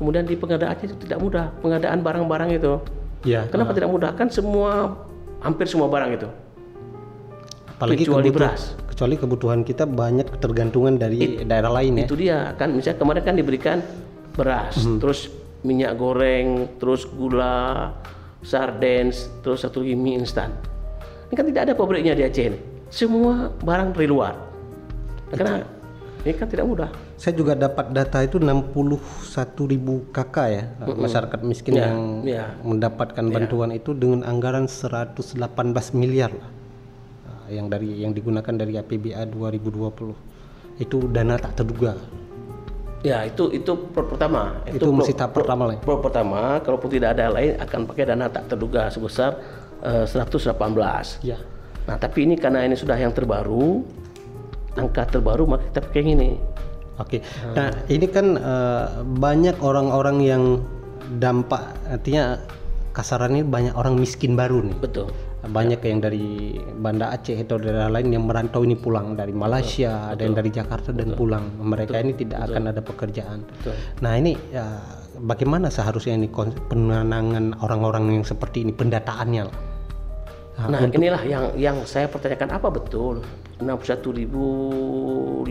kemudian 0.00 0.24
di 0.24 0.32
pengadaannya 0.32 0.84
itu 0.88 0.96
tidak 1.04 1.20
mudah. 1.20 1.52
Pengadaan 1.60 2.00
barang-barang 2.00 2.50
itu. 2.56 2.80
Ya. 3.28 3.44
Kenapa 3.52 3.72
uh. 3.72 3.76
tidak 3.76 3.90
mudah? 3.92 4.10
Kan 4.16 4.32
semua 4.32 4.96
hampir 5.44 5.68
semua 5.68 5.92
barang 5.92 6.10
itu. 6.16 6.28
Apalagi 7.76 8.08
kecuali 8.08 8.32
beras. 8.32 8.80
Kecuali 8.88 9.14
kebutuhan 9.20 9.60
kita 9.60 9.84
banyak 9.84 10.40
ketergantungan 10.40 10.96
dari 10.96 11.18
It, 11.20 11.52
daerah 11.52 11.68
lain 11.68 12.00
ya. 12.00 12.06
Itu 12.08 12.16
dia 12.16 12.56
kan 12.56 12.72
misalnya 12.72 12.96
kemarin 12.96 13.22
kan 13.26 13.34
diberikan 13.36 13.78
beras, 14.32 14.78
hmm. 14.80 15.02
terus 15.02 15.28
minyak 15.64 15.96
goreng, 15.96 16.76
terus 16.76 17.08
gula, 17.08 17.96
sardens, 18.44 19.32
terus 19.40 19.64
satu 19.64 19.80
lagi 19.80 19.96
mie 19.96 20.20
instan. 20.20 20.52
Ini 21.32 21.34
kan 21.34 21.44
tidak 21.48 21.62
ada 21.66 21.74
pabriknya 21.74 22.12
di 22.12 22.22
Aceh 22.22 22.44
ini. 22.44 22.58
Semua 22.92 23.50
barang 23.50 23.96
dari 23.96 24.06
luar. 24.06 24.36
Karena 25.32 25.64
ini 26.22 26.32
kan 26.36 26.46
tidak 26.46 26.68
mudah. 26.68 26.90
Saya 27.16 27.34
juga 27.34 27.56
dapat 27.56 27.90
data 27.90 28.20
itu 28.20 28.36
61 28.40 29.00
ribu 29.72 30.08
kakak 30.12 30.48
ya 30.52 30.64
mm 30.64 30.84
-hmm. 30.84 31.00
masyarakat 31.00 31.40
miskin 31.46 31.74
yeah, 31.74 31.84
yang 31.88 32.00
yeah. 32.26 32.48
mendapatkan 32.60 33.24
ya. 33.24 33.32
bantuan 33.32 33.70
yeah. 33.72 33.80
itu 33.80 33.90
dengan 33.96 34.20
anggaran 34.26 34.68
118 34.68 35.40
miliar 35.94 36.32
lah 36.34 36.50
ah, 37.28 37.46
yang 37.48 37.70
dari 37.70 38.02
yang 38.02 38.12
digunakan 38.12 38.50
dari 38.50 38.76
APBA 38.76 39.30
2020 39.30 40.82
itu 40.82 40.96
dana 41.06 41.38
tak 41.38 41.62
terduga 41.62 41.94
Ya 43.04 43.20
itu 43.28 43.52
itu 43.52 43.72
pro 43.92 44.08
pertama. 44.08 44.64
Itu, 44.64 44.88
itu 44.88 44.92
mesti 44.96 45.12
tahap 45.12 45.36
pertama 45.36 45.68
lah. 45.68 45.76
Pro 45.76 46.00
pertama, 46.00 46.56
kalaupun 46.64 46.88
tidak 46.88 47.20
ada 47.20 47.28
lain 47.28 47.60
akan 47.60 47.80
pakai 47.84 48.04
dana 48.08 48.32
tak 48.32 48.48
terduga 48.48 48.88
sebesar 48.88 49.36
uh, 49.84 50.08
eh, 50.08 50.40
118. 50.40 51.20
Ya. 51.20 51.36
Nah 51.84 52.00
tapi 52.00 52.24
ini 52.24 52.40
karena 52.40 52.64
ini 52.64 52.72
sudah 52.72 52.96
yang 52.96 53.12
terbaru, 53.12 53.84
angka 54.80 55.20
terbaru 55.20 55.44
maka 55.44 55.68
kita 55.68 55.80
pakai 55.84 56.00
ini. 56.00 56.40
Oke. 56.96 57.20
Hmm. 57.20 57.52
Nah 57.52 57.68
ini 57.92 58.06
kan 58.08 58.26
uh, 58.40 59.04
banyak 59.04 59.60
orang-orang 59.60 60.16
yang 60.24 60.42
dampak 61.20 61.76
artinya 61.84 62.40
kasarannya 62.96 63.44
banyak 63.44 63.76
orang 63.76 64.00
miskin 64.00 64.32
baru 64.32 64.64
nih. 64.64 64.80
Betul 64.80 65.12
banyak 65.48 65.80
yang 65.84 65.98
dari 66.00 66.56
Banda 66.58 67.12
Aceh 67.12 67.36
atau 67.44 67.60
daerah 67.60 67.88
lain 67.92 68.12
yang 68.12 68.24
merantau 68.24 68.64
ini 68.64 68.76
pulang 68.76 69.16
dari 69.16 69.32
Malaysia, 69.32 70.10
ada 70.12 70.22
yang 70.24 70.34
dari 70.36 70.50
Jakarta 70.50 70.90
dan 70.90 71.12
Betul. 71.12 71.18
pulang. 71.18 71.44
Mereka 71.60 71.94
Betul. 71.96 72.04
ini 72.04 72.12
tidak 72.16 72.38
Betul. 72.40 72.52
akan 72.52 72.62
ada 72.70 72.80
pekerjaan. 72.80 73.38
Betul. 73.44 73.74
Nah 74.00 74.12
ini 74.16 74.32
ya, 74.52 74.64
bagaimana 75.20 75.68
seharusnya 75.68 76.14
ini 76.16 76.28
penanganan 76.68 77.54
orang-orang 77.60 78.20
yang 78.20 78.24
seperti 78.26 78.64
ini 78.66 78.72
pendataannya 78.72 79.42
lah. 79.46 79.56
Nah, 80.54 80.70
nah 80.70 80.80
untuk... 80.86 81.02
inilah 81.02 81.22
yang 81.26 81.50
yang 81.58 81.76
saya 81.82 82.06
pertanyakan 82.06 82.54
apa 82.54 82.70
betul 82.70 83.26
61.548 83.58 85.50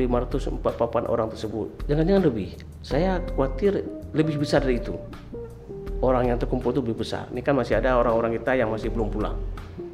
orang 1.12 1.28
tersebut. 1.28 1.68
Jangan-jangan 1.92 2.24
lebih. 2.24 2.56
Saya 2.80 3.20
khawatir 3.36 3.84
lebih 4.16 4.40
besar 4.40 4.64
dari 4.64 4.80
itu 4.80 4.96
orang 6.04 6.36
yang 6.36 6.38
terkumpul 6.38 6.76
itu 6.76 6.84
lebih 6.84 7.00
besar. 7.00 7.32
Ini 7.32 7.40
kan 7.40 7.56
masih 7.56 7.80
ada 7.80 7.96
orang-orang 7.96 8.36
kita 8.36 8.60
yang 8.60 8.70
masih 8.70 8.92
belum 8.92 9.08
pulang. 9.08 9.40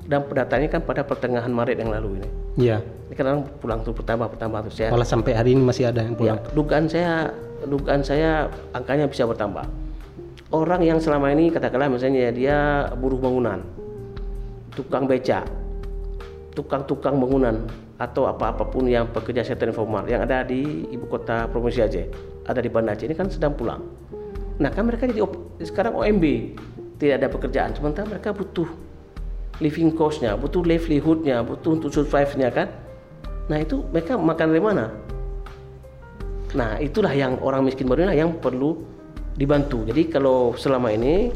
Dan 0.10 0.26
pendatanya 0.26 0.68
kan 0.74 0.82
pada 0.82 1.06
pertengahan 1.06 1.54
Maret 1.54 1.78
yang 1.78 1.94
lalu 1.94 2.18
ini. 2.18 2.30
Iya. 2.58 2.78
Ini 2.82 3.14
kan 3.14 3.26
orang 3.30 3.42
pulang 3.62 3.80
tuh 3.86 3.94
pertama 3.94 4.26
pertama 4.26 4.66
tuh 4.66 4.74
saya. 4.74 4.90
Malah 4.90 5.06
sampai 5.06 5.38
hari 5.38 5.54
ini 5.54 5.62
masih 5.62 5.94
ada 5.94 6.02
yang 6.02 6.18
pulang. 6.18 6.42
Ya, 6.42 6.50
dugaan 6.58 6.86
saya 6.90 7.30
dugaan 7.70 8.02
saya 8.02 8.50
angkanya 8.74 9.06
bisa 9.06 9.30
bertambah. 9.30 9.70
Orang 10.50 10.82
yang 10.82 10.98
selama 10.98 11.30
ini 11.30 11.54
katakanlah 11.54 11.94
misalnya 11.94 12.34
dia 12.34 12.90
buruh 12.98 13.22
bangunan, 13.22 13.62
tukang 14.74 15.06
beca, 15.06 15.46
tukang-tukang 16.58 17.22
bangunan 17.22 17.70
atau 18.02 18.26
apa-apapun 18.26 18.90
yang 18.90 19.06
pekerja 19.14 19.46
sektor 19.46 19.70
informal 19.70 20.10
yang 20.10 20.26
ada 20.26 20.42
di 20.42 20.90
ibu 20.90 21.06
kota 21.06 21.46
provinsi 21.54 21.86
Aceh, 21.86 22.06
ada 22.50 22.58
di 22.66 22.70
Banda 22.72 22.98
Aceh 22.98 23.06
ini 23.06 23.14
kan 23.14 23.30
sedang 23.30 23.54
pulang 23.54 23.84
Nah 24.60 24.70
kan 24.76 24.84
mereka 24.84 25.08
jadi 25.08 25.24
sekarang 25.64 25.96
OMB 25.96 26.24
tidak 27.00 27.16
ada 27.24 27.28
pekerjaan, 27.32 27.72
sementara 27.72 28.04
mereka 28.12 28.36
butuh 28.36 28.68
living 29.60 29.92
cost-nya, 29.96 30.36
butuh 30.40 30.64
livelihood-nya, 30.64 31.44
butuh 31.44 31.76
untuk 31.80 31.92
survive-nya 31.92 32.50
kan. 32.52 32.68
Nah 33.52 33.60
itu 33.60 33.84
mereka 33.92 34.16
makan 34.16 34.48
dari 34.56 34.64
mana? 34.64 34.86
Nah 36.56 36.80
itulah 36.82 37.12
yang 37.14 37.38
orang 37.44 37.68
miskin 37.68 37.86
baru 37.86 38.10
yang 38.10 38.40
perlu 38.40 38.80
dibantu. 39.36 39.84
Jadi 39.86 40.10
kalau 40.10 40.56
selama 40.56 40.92
ini 40.96 41.32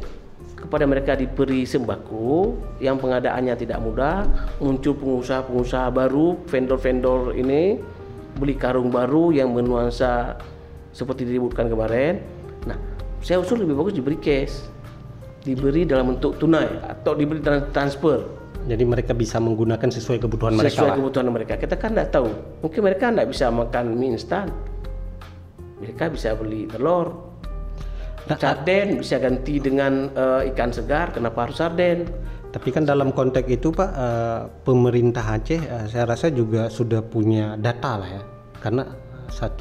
kepada 0.58 0.88
mereka 0.88 1.20
diberi 1.20 1.68
sembako 1.68 2.56
yang 2.80 2.96
pengadaannya 2.96 3.56
tidak 3.60 3.84
mudah, 3.84 4.24
muncul 4.64 4.96
pengusaha-pengusaha 4.96 5.92
baru, 5.92 6.40
vendor-vendor 6.48 7.36
ini 7.36 7.84
beli 8.40 8.56
karung 8.56 8.88
baru 8.88 9.36
yang 9.36 9.52
bernuansa 9.52 10.40
seperti 10.96 11.28
diributkan 11.28 11.68
kemarin. 11.68 12.24
Nah, 12.64 12.80
saya 13.20 13.44
usul 13.44 13.62
lebih 13.62 13.76
bagus 13.76 13.94
diberi 14.00 14.18
cash 14.18 14.73
diberi 15.44 15.84
dalam 15.84 16.16
bentuk 16.16 16.40
tunai 16.40 16.68
atau 16.84 17.14
diberi 17.14 17.44
dalam 17.44 17.70
transfer. 17.76 18.24
Jadi 18.64 18.84
mereka 18.88 19.12
bisa 19.12 19.44
menggunakan 19.44 19.92
sesuai 19.92 20.24
kebutuhan 20.24 20.56
mereka 20.56 20.80
sesuai 20.80 20.96
kebutuhan 20.96 21.28
mereka. 21.28 21.60
Kita 21.60 21.76
kan 21.76 21.92
tidak 21.92 22.16
tahu. 22.16 22.32
Mungkin 22.64 22.80
mereka 22.80 23.12
tidak 23.12 23.28
bisa 23.28 23.52
makan 23.52 23.86
mie 24.00 24.16
instan. 24.16 24.48
Mereka 25.84 26.16
bisa 26.16 26.32
beli 26.40 26.64
telur 26.72 27.34
nah, 28.28 28.38
sarden 28.40 29.00
bisa 29.04 29.20
ganti 29.20 29.60
dengan 29.60 30.08
uh, 30.16 30.42
ikan 30.54 30.72
segar 30.72 31.12
kenapa 31.12 31.48
harus 31.48 31.60
sarden? 31.60 32.08
Tapi 32.54 32.70
kan 32.70 32.86
dalam 32.86 33.10
konteks 33.12 33.50
itu 33.50 33.74
Pak 33.74 33.92
uh, 33.98 34.42
pemerintah 34.62 35.26
Aceh 35.26 35.58
uh, 35.58 35.86
saya 35.90 36.06
rasa 36.06 36.30
juga 36.30 36.70
sudah 36.70 37.02
punya 37.02 37.58
data 37.58 37.98
lah 38.00 38.10
ya. 38.10 38.24
Karena 38.62 38.84
1,7 39.34 39.60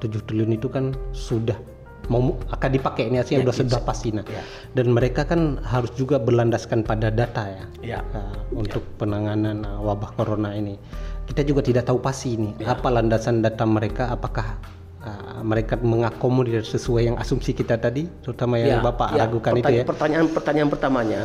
triliun 0.00 0.56
itu 0.56 0.66
kan 0.72 0.96
sudah 1.12 1.54
mau 2.12 2.36
akan 2.52 2.70
dipakai 2.76 3.08
ini 3.08 3.16
artinya 3.24 3.40
ya, 3.40 3.44
sudah 3.48 3.56
sudah 3.64 3.80
pasti 3.80 4.12
nah. 4.12 4.24
Ya. 4.28 4.44
Dan 4.76 4.92
mereka 4.92 5.24
kan 5.24 5.56
harus 5.64 5.88
juga 5.96 6.20
berlandaskan 6.20 6.84
pada 6.84 7.08
data 7.08 7.48
ya, 7.48 7.64
ya. 7.80 7.98
Uh, 8.12 8.36
untuk 8.52 8.84
ya. 8.84 8.92
penanganan 9.00 9.64
uh, 9.64 9.80
wabah 9.80 10.12
corona 10.12 10.52
ini. 10.52 10.76
Kita 11.24 11.40
juga 11.40 11.64
tidak 11.64 11.88
tahu 11.88 12.04
pasti 12.04 12.36
ini 12.36 12.52
ya. 12.60 12.76
apa 12.76 12.92
landasan 12.92 13.40
data 13.40 13.64
mereka, 13.64 14.12
apakah 14.12 14.60
uh, 15.00 15.40
mereka 15.40 15.80
mengakomodir 15.80 16.60
sesuai 16.60 17.08
yang 17.08 17.16
asumsi 17.16 17.56
kita 17.56 17.80
tadi, 17.80 18.04
terutama 18.20 18.60
yang 18.60 18.78
ya, 18.78 18.84
Bapak 18.84 19.08
ya. 19.16 19.24
ragukan 19.24 19.52
itu 19.56 19.72
ya. 19.72 19.84
Pertanyaan-pertanyaan 19.88 20.68
pertamanya, 20.68 21.22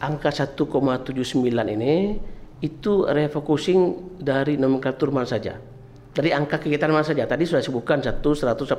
angka 0.00 0.32
1,79 0.32 1.44
ini 1.76 2.16
itu 2.58 3.06
refocusing 3.06 4.14
dari 4.18 4.58
nomenklatur 4.58 5.14
mana 5.14 5.28
saja. 5.28 5.62
Dari 6.18 6.34
angka 6.34 6.58
kegiatan 6.58 6.90
mana 6.90 7.06
saja. 7.06 7.30
Tadi 7.30 7.46
sudah 7.46 7.62
sebutkan 7.62 8.02
1 8.02 8.18
118 8.18 8.74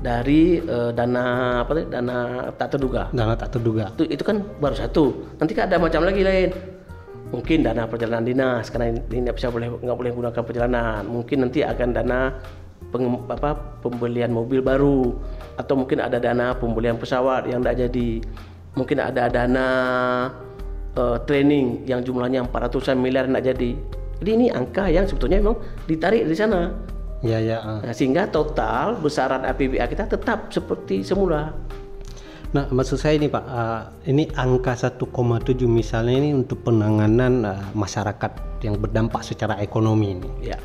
dari 0.00 0.56
uh, 0.64 0.88
dana 0.96 1.24
apa 1.60 1.84
dana 1.84 2.48
tak 2.56 2.76
terduga. 2.76 3.12
Dana 3.12 3.36
tak 3.36 3.60
terduga. 3.60 3.92
Itu 3.92 4.08
itu 4.08 4.24
kan 4.24 4.40
baru 4.56 4.72
satu. 4.72 5.36
Nanti 5.36 5.52
kan 5.52 5.68
ada 5.68 5.76
macam 5.76 6.00
lagi 6.08 6.24
lain. 6.24 6.48
Mungkin 7.30 7.62
dana 7.62 7.84
perjalanan 7.84 8.24
dinas 8.24 8.72
karena 8.72 8.96
ini 8.96 9.22
tidak 9.22 9.36
bisa 9.36 9.52
boleh 9.52 9.68
nggak 9.68 9.98
boleh 10.00 10.12
gunakan 10.16 10.42
perjalanan. 10.42 11.02
Mungkin 11.04 11.44
nanti 11.44 11.60
akan 11.60 11.88
dana 11.92 12.32
peng, 12.88 13.04
apa, 13.28 13.54
pembelian 13.84 14.32
mobil 14.32 14.64
baru 14.64 15.14
atau 15.60 15.76
mungkin 15.76 16.00
ada 16.00 16.16
dana 16.16 16.56
pembelian 16.56 16.96
pesawat 16.96 17.46
yang 17.52 17.60
tidak 17.60 17.86
jadi. 17.86 18.10
Mungkin 18.80 18.98
ada 18.98 19.28
dana 19.28 19.68
uh, 20.96 21.20
training 21.28 21.84
yang 21.84 22.00
jumlahnya 22.00 22.48
400 22.48 22.96
miliar 22.96 23.28
tidak 23.28 23.44
jadi. 23.54 23.99
Jadi 24.20 24.30
ini 24.36 24.46
angka 24.52 24.86
yang 24.92 25.08
sebetulnya 25.08 25.40
memang 25.40 25.56
ditarik 25.88 26.28
dari 26.28 26.36
sana 26.36 26.60
Ya 27.20 27.38
ya. 27.40 27.60
Uh. 27.60 27.80
Nah, 27.84 27.94
sehingga 27.94 28.28
total 28.32 28.96
besaran 28.96 29.44
APBA 29.44 29.84
kita 29.92 30.08
tetap 30.08 30.48
seperti 30.48 31.04
semula. 31.04 31.52
Nah, 32.50 32.66
maksud 32.66 32.98
saya 32.98 33.14
ini 33.14 33.30
Pak, 33.30 33.44
uh, 33.46 33.82
ini 34.10 34.26
angka 34.34 34.74
1,7 34.74 35.06
misalnya 35.70 36.18
ini 36.18 36.34
untuk 36.34 36.66
penanganan 36.66 37.46
uh, 37.46 37.62
masyarakat 37.78 38.64
yang 38.66 38.74
berdampak 38.80 39.22
secara 39.22 39.54
ekonomi 39.62 40.18
ini. 40.18 40.50
Ya. 40.50 40.58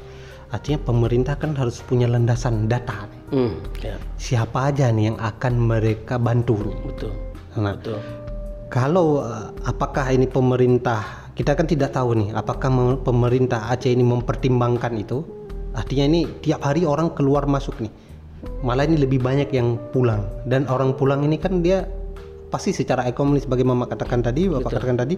Artinya 0.49 0.81
pemerintah 0.81 1.35
kan 1.37 1.53
harus 1.53 1.83
punya 1.85 2.09
landasan 2.09 2.65
data. 2.65 3.05
Hmm, 3.29 3.59
ya. 3.83 4.01
Siapa 4.17 4.73
aja 4.73 4.89
nih 4.89 5.13
yang 5.13 5.19
akan 5.21 5.53
mereka 5.61 6.17
bantu? 6.17 6.73
Betul. 6.89 7.13
Nah, 7.59 7.77
Betul. 7.77 8.01
Kalau 8.73 9.21
uh, 9.21 9.53
apakah 9.69 10.09
ini 10.09 10.25
pemerintah 10.25 11.24
kita 11.35 11.51
kan 11.51 11.67
tidak 11.67 11.91
tahu 11.91 12.15
nih, 12.15 12.29
apakah 12.31 12.71
pemerintah 13.03 13.67
Aceh 13.67 13.91
ini 13.91 14.07
mempertimbangkan 14.07 14.95
itu? 14.95 15.19
Artinya 15.75 16.07
ini 16.07 16.21
tiap 16.39 16.63
hari 16.63 16.87
orang 16.87 17.11
keluar 17.11 17.43
masuk 17.43 17.75
nih. 17.83 17.91
Malah 18.63 18.87
ini 18.87 18.95
lebih 19.03 19.19
banyak 19.19 19.51
yang 19.51 19.75
pulang 19.91 20.23
dan 20.47 20.63
orang 20.71 20.95
pulang 20.95 21.27
ini 21.27 21.35
kan 21.35 21.59
dia 21.59 21.83
pasti 22.47 22.71
secara 22.71 23.03
ekonomi 23.03 23.43
sebagai 23.43 23.67
mama 23.67 23.83
katakan 23.83 24.23
tadi, 24.23 24.47
bapak 24.47 24.63
Betul. 24.63 24.75
katakan 24.79 24.97
tadi, 25.03 25.15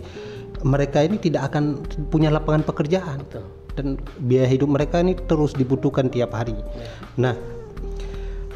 mereka 0.66 1.06
ini 1.06 1.22
tidak 1.22 1.54
akan 1.54 1.86
punya 2.10 2.34
lapangan 2.34 2.66
pekerjaan 2.66 3.22
Betul. 3.22 3.46
dan 3.78 3.88
biaya 4.26 4.50
hidup 4.50 4.74
mereka 4.74 4.98
ini 5.06 5.14
terus 5.14 5.54
dibutuhkan 5.54 6.10
tiap 6.10 6.34
hari. 6.34 6.58
Ya. 6.58 6.66
Nah, 7.30 7.36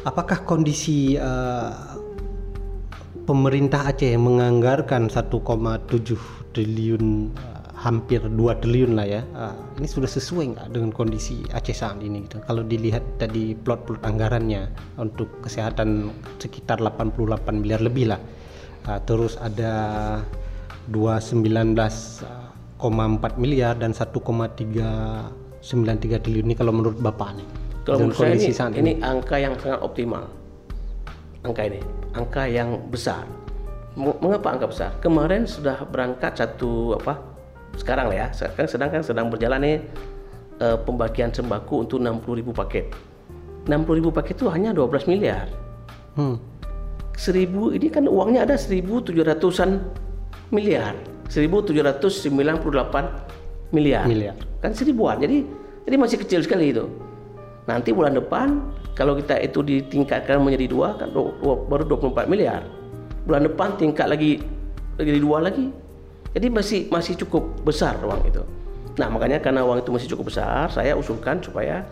apakah 0.02 0.42
kondisi 0.42 1.14
uh, 1.14 1.94
pemerintah 3.22 3.86
Aceh 3.86 4.18
menganggarkan 4.18 5.06
1,7 5.06 5.30
triliun 6.50 7.30
hampir 7.82 8.22
2 8.22 8.62
triliun 8.62 8.94
lah 8.94 9.06
ya. 9.06 9.22
Uh, 9.34 9.50
ini 9.82 9.90
sudah 9.90 10.06
sesuai 10.06 10.54
nggak 10.54 10.70
dengan 10.70 10.94
kondisi 10.94 11.42
Aceh 11.50 11.74
saat 11.74 11.98
ini 11.98 12.30
gitu. 12.30 12.38
Kalau 12.46 12.62
dilihat 12.62 13.02
tadi 13.18 13.58
plot-plot 13.58 14.06
anggarannya 14.06 14.70
untuk 15.02 15.42
kesehatan 15.42 16.14
sekitar 16.38 16.78
88 16.78 17.42
miliar 17.58 17.82
lebih 17.82 18.14
lah. 18.14 18.22
Uh, 18.86 19.02
terus 19.02 19.34
ada 19.42 20.22
219,4 20.94 23.42
miliar 23.42 23.74
dan 23.74 23.90
1,393 23.90 26.22
triliun 26.22 26.46
ini 26.46 26.54
kalau 26.54 26.70
menurut 26.70 27.02
Bapak 27.02 27.34
nih. 27.34 27.48
Kalau 27.82 27.98
menurut 27.98 28.14
saya 28.14 28.38
ini, 28.38 28.46
ini, 28.46 28.78
ini 28.78 28.92
angka 29.02 29.42
yang 29.42 29.58
sangat 29.58 29.82
optimal. 29.82 30.30
Angka 31.42 31.66
ini, 31.66 31.82
angka 32.14 32.46
yang 32.46 32.78
besar. 32.86 33.26
Mengapa 33.98 34.54
angka 34.54 34.70
besar? 34.70 34.94
Kemarin 35.02 35.50
sudah 35.50 35.82
berangkat 35.90 36.38
satu 36.38 36.94
apa 37.02 37.31
sekarang 37.76 38.12
lah 38.12 38.16
ya. 38.16 38.26
Sekarang 38.34 38.68
sedang 38.68 38.90
kan 38.92 39.02
sedang 39.04 39.26
berjalan 39.32 39.60
nih 39.64 39.76
uh, 40.60 40.76
pembagian 40.82 41.32
sembako 41.32 41.88
untuk 41.88 41.98
60 42.00 42.40
ribu 42.40 42.52
paket. 42.52 42.92
60 43.66 43.98
ribu 43.98 44.10
paket 44.10 44.36
itu 44.36 44.48
hanya 44.50 44.74
12 44.74 45.08
miliar. 45.08 45.48
Hmm. 46.18 46.36
1000 47.16 47.76
ini 47.76 47.88
kan 47.92 48.08
uangnya 48.08 48.42
ada 48.48 48.56
1700an 48.56 49.80
miliar. 50.52 50.94
1798 51.32 53.72
miliar. 53.72 54.04
Miliar. 54.04 54.36
Kan 54.60 54.76
seribuan 54.76 55.16
jadi 55.16 55.48
jadi 55.88 55.96
masih 55.96 56.20
kecil 56.20 56.44
sekali 56.44 56.70
itu. 56.70 56.84
Nanti 57.64 57.94
bulan 57.94 58.18
depan 58.18 58.60
kalau 58.92 59.16
kita 59.16 59.40
itu 59.40 59.64
ditingkatkan 59.64 60.42
menjadi 60.42 60.68
dua 60.68 60.98
kan 61.00 61.08
baru 61.70 61.88
24 61.88 62.28
miliar. 62.28 62.66
Bulan 63.24 63.48
depan 63.48 63.78
tingkat 63.80 64.10
lagi 64.10 64.42
jadi 65.00 65.20
dua 65.22 65.48
lagi 65.48 65.72
jadi 66.32 66.48
masih 66.48 66.88
masih 66.88 67.14
cukup 67.20 67.60
besar 67.64 68.00
uang 68.00 68.24
itu. 68.24 68.42
Nah 68.96 69.08
makanya 69.08 69.40
karena 69.40 69.64
uang 69.64 69.84
itu 69.84 69.90
masih 69.92 70.08
cukup 70.16 70.32
besar, 70.32 70.68
saya 70.72 70.96
usulkan 70.96 71.40
supaya 71.40 71.84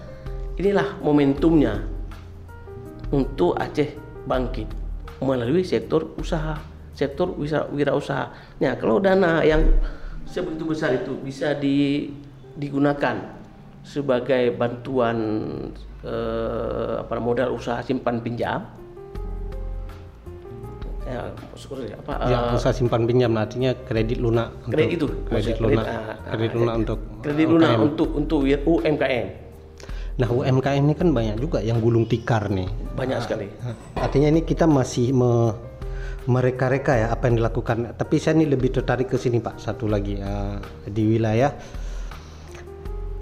inilah 0.57 1.01
momentumnya 1.01 1.81
untuk 3.13 3.57
Aceh 3.57 3.97
bangkit 4.25 4.69
melalui 5.21 5.65
sektor 5.65 6.13
usaha, 6.17 6.57
sektor 6.97 7.37
wirausaha. 7.73 8.33
Nah 8.61 8.73
kalau 8.81 9.01
dana 9.01 9.45
yang 9.45 9.65
sebegitu 10.25 10.65
besar 10.65 10.97
itu 10.97 11.17
bisa 11.21 11.53
di, 11.57 12.09
digunakan 12.57 13.17
sebagai 13.81 14.57
bantuan 14.57 15.17
eh, 16.05 16.95
apa 17.01 17.17
modal 17.21 17.57
usaha 17.57 17.81
simpan 17.81 18.21
pinjam 18.21 18.65
ya, 21.11 21.23
apa 21.99 22.13
ya, 22.31 22.39
uh, 22.39 22.57
usaha 22.57 22.71
simpan 22.71 23.03
pinjam 23.05 23.35
artinya 23.35 23.75
kredit 23.85 24.19
lunak 24.23 24.55
kredit 24.71 25.03
itu. 25.03 25.07
kredit 25.27 25.57
lunak. 25.59 25.85
kredit, 25.85 25.99
uh, 25.99 26.15
kredit 26.31 26.53
lunak 26.55 26.75
untuk 26.79 26.99
kredit 27.21 27.47
lunak 27.51 27.71
untuk 27.79 28.09
untuk 28.15 28.41
UMKM 28.47 29.27
nah 30.21 30.29
UMKM 30.29 30.85
ini 30.85 30.95
kan 30.95 31.09
banyak 31.17 31.37
juga 31.41 31.65
yang 31.65 31.81
gulung 31.81 32.05
tikar 32.05 32.53
nih. 32.53 32.69
Banyak 32.93 33.19
uh, 33.19 33.25
sekali. 33.25 33.47
artinya 33.97 34.29
ini 34.29 34.45
kita 34.45 34.69
masih 34.69 35.17
me 35.17 35.57
mereka-reka 36.29 36.93
ya 36.93 37.07
apa 37.09 37.33
yang 37.33 37.41
dilakukan. 37.41 37.97
Tapi 37.97 38.15
saya 38.21 38.37
ini 38.37 38.45
lebih 38.45 38.69
tertarik 38.69 39.09
ke 39.09 39.17
sini 39.17 39.41
Pak. 39.41 39.57
Satu 39.57 39.89
lagi 39.89 40.21
uh, 40.21 40.61
di 40.85 41.09
wilayah 41.09 41.57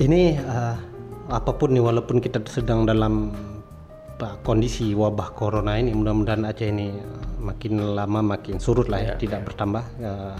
ini 0.03 0.35
uh, 0.35 0.74
apa 1.29 1.53
pun 1.55 1.70
nih 1.70 1.85
walaupun 1.85 2.18
kita 2.18 2.42
sedang 2.48 2.83
dalam 2.88 3.31
kondisi 4.42 4.92
wabah 4.98 5.31
corona 5.38 5.78
ini 5.78 5.94
mudah-mudahan 5.94 6.42
Aceh 6.42 6.68
ini 6.68 6.90
makin 7.38 7.94
lama 7.94 8.20
makin 8.35 8.59
surut 8.59 8.90
lah 8.90 8.98
ya, 8.98 9.14
ya 9.14 9.20
tidak 9.20 9.40
ya. 9.42 9.46
bertambah. 9.46 9.85
Uh, 10.02 10.37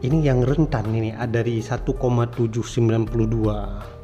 ini 0.00 0.24
yang 0.24 0.40
rentan 0.40 0.88
ini 0.96 1.12
dari 1.28 1.60
1,792 1.60 2.40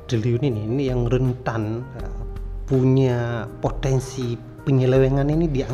triliun 0.06 0.42
ini 0.44 0.60
ini 0.68 0.82
yang 0.92 1.08
rentan 1.08 1.80
uh, 1.96 2.20
punya 2.68 3.48
potensi 3.64 4.36
penyelewengan 4.36 5.30
ini 5.32 5.48
di 5.48 5.64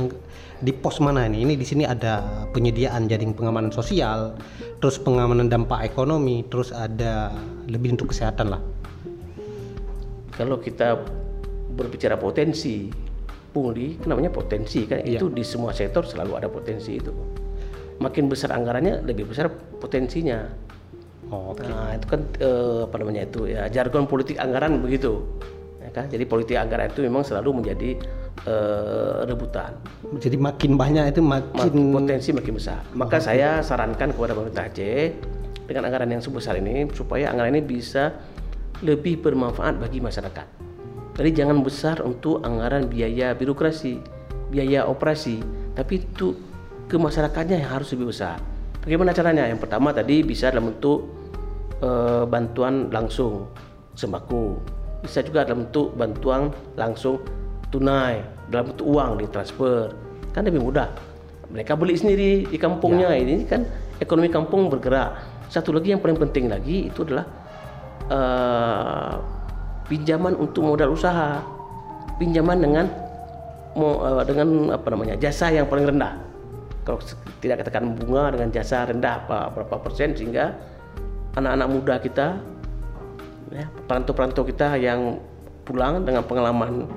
di 0.62 0.70
pos 0.70 1.02
mana 1.02 1.26
ini? 1.26 1.42
Ini 1.42 1.58
di 1.58 1.66
sini 1.66 1.82
ada 1.82 2.46
penyediaan 2.54 3.10
jaring 3.10 3.34
pengamanan 3.34 3.74
sosial, 3.74 4.38
terus 4.78 4.94
pengamanan 5.02 5.50
dampak 5.50 5.82
ekonomi, 5.82 6.46
terus 6.46 6.70
ada 6.70 7.34
lebih 7.66 7.98
untuk 7.98 8.14
kesehatan 8.14 8.54
lah. 8.54 8.62
Kalau 10.38 10.62
kita 10.62 11.02
berbicara 11.74 12.20
potensi. 12.20 12.88
Pungli 13.52 14.00
namanya 14.08 14.32
potensi 14.32 14.88
kan? 14.88 15.04
Ya. 15.04 15.20
itu 15.20 15.28
di 15.28 15.44
semua 15.44 15.76
sektor 15.76 16.08
selalu 16.08 16.40
ada 16.40 16.48
potensi 16.48 16.96
itu. 16.96 17.12
Makin 18.00 18.24
besar 18.32 18.56
anggarannya 18.56 19.04
lebih 19.04 19.28
besar 19.28 19.52
potensinya. 19.76 20.48
Oh, 21.28 21.52
okay. 21.56 21.64
nah 21.68 21.96
itu 21.96 22.06
kan 22.08 22.20
eh, 22.40 22.88
apa 22.88 22.96
namanya 22.96 23.28
itu? 23.28 23.48
Ya 23.48 23.68
jargon 23.68 24.08
politik 24.08 24.40
anggaran 24.40 24.80
begitu. 24.80 25.20
Ya 25.84 25.92
kan? 25.92 26.08
Jadi 26.08 26.24
politik 26.24 26.56
anggaran 26.56 26.88
itu 26.88 27.04
memang 27.04 27.28
selalu 27.28 27.60
menjadi 27.60 28.00
eh, 28.48 29.18
rebutan. 29.28 29.76
Jadi 30.16 30.36
makin 30.40 30.80
banyak 30.80 31.12
itu 31.12 31.20
makin... 31.20 31.52
makin 31.52 31.76
potensi 31.92 32.30
makin 32.32 32.52
besar. 32.56 32.80
Maka 32.96 33.20
okay. 33.20 33.26
saya 33.36 33.60
sarankan 33.60 34.16
kepada 34.16 34.32
pemerintah 34.32 34.64
Aceh 34.64 35.12
dengan 35.68 35.92
anggaran 35.92 36.08
yang 36.08 36.24
sebesar 36.24 36.56
ini 36.56 36.88
supaya 36.96 37.28
anggaran 37.28 37.52
ini 37.52 37.64
bisa 37.64 38.16
lebih 38.80 39.20
bermanfaat 39.20 39.76
bagi 39.76 40.00
masyarakat 40.00 40.71
jadi 41.12 41.44
jangan 41.44 41.60
besar 41.60 42.00
untuk 42.00 42.40
anggaran 42.40 42.88
biaya 42.88 43.36
birokrasi, 43.36 44.00
biaya 44.48 44.88
operasi, 44.88 45.44
tapi 45.76 46.00
itu 46.00 46.32
ke 46.88 46.96
masyarakatnya 46.96 47.60
yang 47.60 47.70
harus 47.80 47.92
lebih 47.92 48.12
besar. 48.12 48.40
Bagaimana 48.80 49.12
caranya? 49.12 49.44
Yang 49.44 49.68
pertama 49.68 49.92
tadi 49.92 50.24
bisa 50.24 50.48
dalam 50.48 50.72
bentuk 50.72 51.04
e, 51.84 51.90
bantuan 52.24 52.88
langsung 52.88 53.44
sembako, 53.92 54.56
bisa 55.04 55.20
juga 55.20 55.44
dalam 55.44 55.68
bentuk 55.68 55.92
bantuan 56.00 56.48
langsung 56.80 57.20
tunai, 57.68 58.24
dalam 58.48 58.72
bentuk 58.72 58.86
uang 58.88 59.20
ditransfer, 59.20 59.92
kan 60.32 60.48
lebih 60.48 60.64
mudah. 60.64 60.88
Mereka 61.52 61.76
beli 61.76 62.00
sendiri 62.00 62.48
di 62.48 62.56
kampungnya, 62.56 63.12
ya. 63.12 63.20
ini 63.20 63.44
kan 63.44 63.68
ekonomi 64.00 64.32
kampung 64.32 64.72
bergerak. 64.72 65.20
Satu 65.52 65.76
lagi 65.76 65.92
yang 65.92 66.00
paling 66.00 66.16
penting 66.16 66.48
lagi 66.48 66.88
itu 66.88 67.04
adalah 67.04 67.28
uh, 68.08 69.41
pinjaman 69.92 70.32
untuk 70.40 70.64
modal 70.64 70.96
usaha, 70.96 71.44
pinjaman 72.16 72.64
dengan 72.64 72.86
eh, 73.76 74.22
dengan 74.24 74.48
apa 74.72 74.88
namanya 74.88 75.20
jasa 75.20 75.52
yang 75.52 75.68
paling 75.68 75.84
rendah. 75.84 76.16
Kalau 76.88 76.96
tidak 77.44 77.60
katakan 77.60 77.92
bunga 78.00 78.32
dengan 78.32 78.48
jasa 78.48 78.88
rendah 78.88 79.28
apa 79.28 79.52
berapa 79.52 79.76
persen 79.84 80.16
sehingga 80.16 80.56
anak-anak 81.36 81.68
muda 81.68 81.94
kita, 82.00 82.26
ya, 83.52 83.68
perantau-perantau 83.84 84.48
kita 84.48 84.80
yang 84.80 85.20
pulang 85.62 86.02
dengan 86.02 86.26
pengalaman 86.26 86.90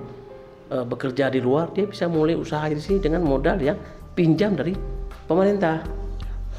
e, 0.73 0.81
bekerja 0.81 1.29
di 1.29 1.37
luar, 1.37 1.69
dia 1.77 1.85
bisa 1.85 2.09
mulai 2.09 2.33
usaha 2.33 2.65
di 2.65 2.81
sini 2.81 2.97
dengan 2.97 3.21
modal 3.21 3.61
yang 3.61 3.77
pinjam 4.17 4.57
dari 4.57 4.73
pemerintah. 5.29 5.85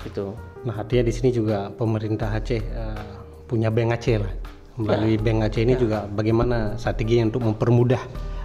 Itu. 0.07 0.38
Nah, 0.62 0.87
artinya 0.87 1.11
di 1.11 1.12
sini 1.12 1.35
juga 1.35 1.66
pemerintah 1.75 2.31
Aceh 2.31 2.62
uh, 2.62 3.03
punya 3.51 3.75
bank 3.75 3.99
Aceh 3.99 4.16
lah 4.22 4.56
melalui 4.77 5.17
ya. 5.17 5.23
Bank 5.25 5.39
Aceh 5.49 5.62
ini 5.65 5.75
ya. 5.75 5.81
juga 5.81 5.99
bagaimana 6.05 6.77
strategi 6.77 7.25
untuk 7.25 7.43
mempermudah 7.45 8.03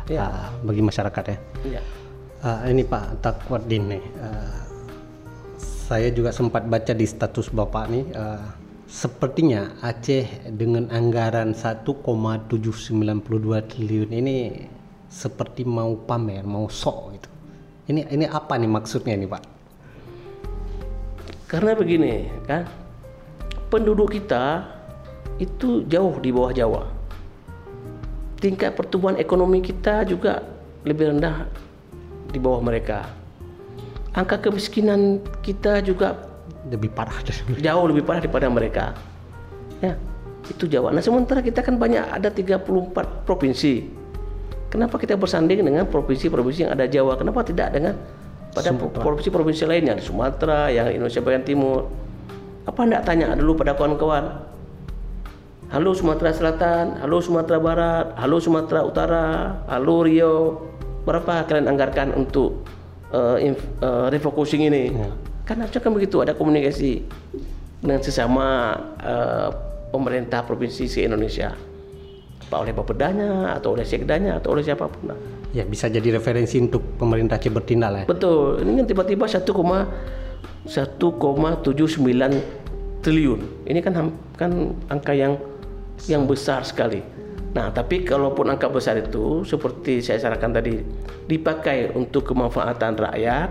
ya. 0.08 0.28
uh, 0.28 0.48
bagi 0.64 0.82
masyarakat 0.84 1.24
ya. 1.28 1.38
ya. 1.80 1.82
Uh, 2.42 2.74
ini 2.74 2.82
Pak 2.82 3.22
Takwadin 3.22 3.94
nih, 3.94 4.04
uh, 4.18 4.66
saya 5.62 6.10
juga 6.10 6.34
sempat 6.34 6.66
baca 6.66 6.90
di 6.96 7.06
status 7.06 7.54
Bapak 7.54 7.86
nih, 7.92 8.06
uh, 8.18 8.42
sepertinya 8.90 9.78
Aceh 9.86 10.50
dengan 10.50 10.90
anggaran 10.90 11.54
1,792 11.54 13.70
triliun 13.70 14.10
ini 14.10 14.38
seperti 15.12 15.68
mau 15.68 15.92
pamer, 16.08 16.48
mau 16.48 16.72
sok 16.72 16.98
gitu. 17.14 17.30
Ini 17.92 18.08
ini 18.08 18.26
apa 18.26 18.56
nih 18.56 18.72
maksudnya 18.72 19.20
nih 19.20 19.28
Pak? 19.28 19.44
Karena 21.52 21.76
begini 21.76 22.32
kan, 22.48 22.64
penduduk 23.68 24.16
kita 24.16 24.64
itu 25.42 25.82
jauh 25.90 26.22
di 26.22 26.30
bawah 26.30 26.54
Jawa. 26.54 26.84
Tingkat 28.38 28.78
pertumbuhan 28.78 29.18
ekonomi 29.18 29.66
kita 29.66 30.06
juga 30.06 30.46
lebih 30.86 31.18
rendah 31.18 31.50
di 32.30 32.38
bawah 32.38 32.62
mereka. 32.62 33.10
Angka 34.14 34.38
kemiskinan 34.38 35.18
kita 35.42 35.82
juga 35.82 36.30
lebih 36.70 36.94
parah 36.94 37.18
jauh 37.58 37.86
lebih 37.90 38.06
parah 38.06 38.22
daripada 38.22 38.46
mereka. 38.54 38.94
Ya, 39.82 39.98
itu 40.46 40.70
Jawa. 40.70 40.94
Nah, 40.94 41.02
sementara 41.02 41.42
kita 41.42 41.66
kan 41.66 41.82
banyak 41.82 42.06
ada 42.22 42.30
34 42.30 43.26
provinsi. 43.26 43.90
Kenapa 44.70 45.02
kita 45.02 45.18
bersanding 45.18 45.66
dengan 45.66 45.90
provinsi-provinsi 45.90 46.70
yang 46.70 46.72
ada 46.78 46.86
Jawa? 46.86 47.18
Kenapa 47.18 47.42
tidak 47.44 47.74
dengan 47.74 47.98
pada 48.54 48.72
provinsi-provinsi 48.78 49.64
lainnya 49.68 49.98
di 49.98 50.04
Sumatera, 50.06 50.70
yang 50.70 50.94
Indonesia 50.94 51.20
bagian 51.20 51.44
timur? 51.44 51.90
Apa 52.70 52.86
enggak 52.86 53.04
tanya 53.10 53.34
dulu 53.34 53.58
pada 53.58 53.74
kawan-kawan? 53.74 54.52
Halo 55.72 55.96
Sumatera 55.96 56.36
Selatan, 56.36 57.00
halo 57.00 57.24
Sumatera 57.24 57.56
Barat, 57.56 58.12
halo 58.20 58.44
Sumatera 58.44 58.84
Utara, 58.84 59.56
halo 59.72 60.04
Rio. 60.04 60.68
Berapa 61.08 61.48
kalian 61.48 61.72
anggarkan 61.72 62.12
untuk 62.12 62.68
uh, 63.16 63.40
uh, 63.80 64.12
refocusing 64.12 64.68
ini. 64.68 64.92
Ya. 64.92 65.08
Kan 65.48 65.64
harusnya 65.64 65.80
kan 65.80 65.96
begitu 65.96 66.20
ada 66.20 66.36
komunikasi 66.36 67.08
dengan 67.80 68.04
sesama 68.04 68.76
uh, 69.00 69.48
pemerintah 69.96 70.44
provinsi 70.44 70.92
se 70.92 71.08
Indonesia. 71.08 71.56
Pak 72.52 72.68
oleh 72.68 72.76
Bapedanya 72.76 73.56
atau 73.56 73.72
oleh 73.72 73.88
Sekdanya 73.88 74.44
atau 74.44 74.52
oleh 74.52 74.68
siapa 74.68 74.92
pun. 74.92 75.16
Ya 75.56 75.64
bisa 75.64 75.88
jadi 75.88 76.20
referensi 76.20 76.60
untuk 76.60 77.00
pemerintah 77.00 77.40
bertindak 77.40 77.90
lah. 77.96 78.04
Ya. 78.04 78.12
Betul. 78.12 78.60
Ini 78.68 78.84
kan 78.84 78.92
tiba-tiba 78.92 79.24
1,1,79 79.24 80.68
triliun. 83.08 83.40
Ini 83.72 83.80
kan 83.80 84.12
kan 84.36 84.52
angka 84.92 85.16
yang 85.16 85.40
yang 86.10 86.26
besar 86.26 86.66
sekali. 86.66 87.02
Nah, 87.52 87.68
tapi 87.76 88.08
kalaupun 88.08 88.48
angka 88.48 88.72
besar 88.72 88.96
itu 88.96 89.44
seperti 89.44 90.00
saya 90.00 90.24
sarankan 90.24 90.56
tadi 90.56 90.80
dipakai 91.28 91.92
untuk 91.92 92.24
kemanfaatan 92.32 92.96
rakyat, 92.96 93.50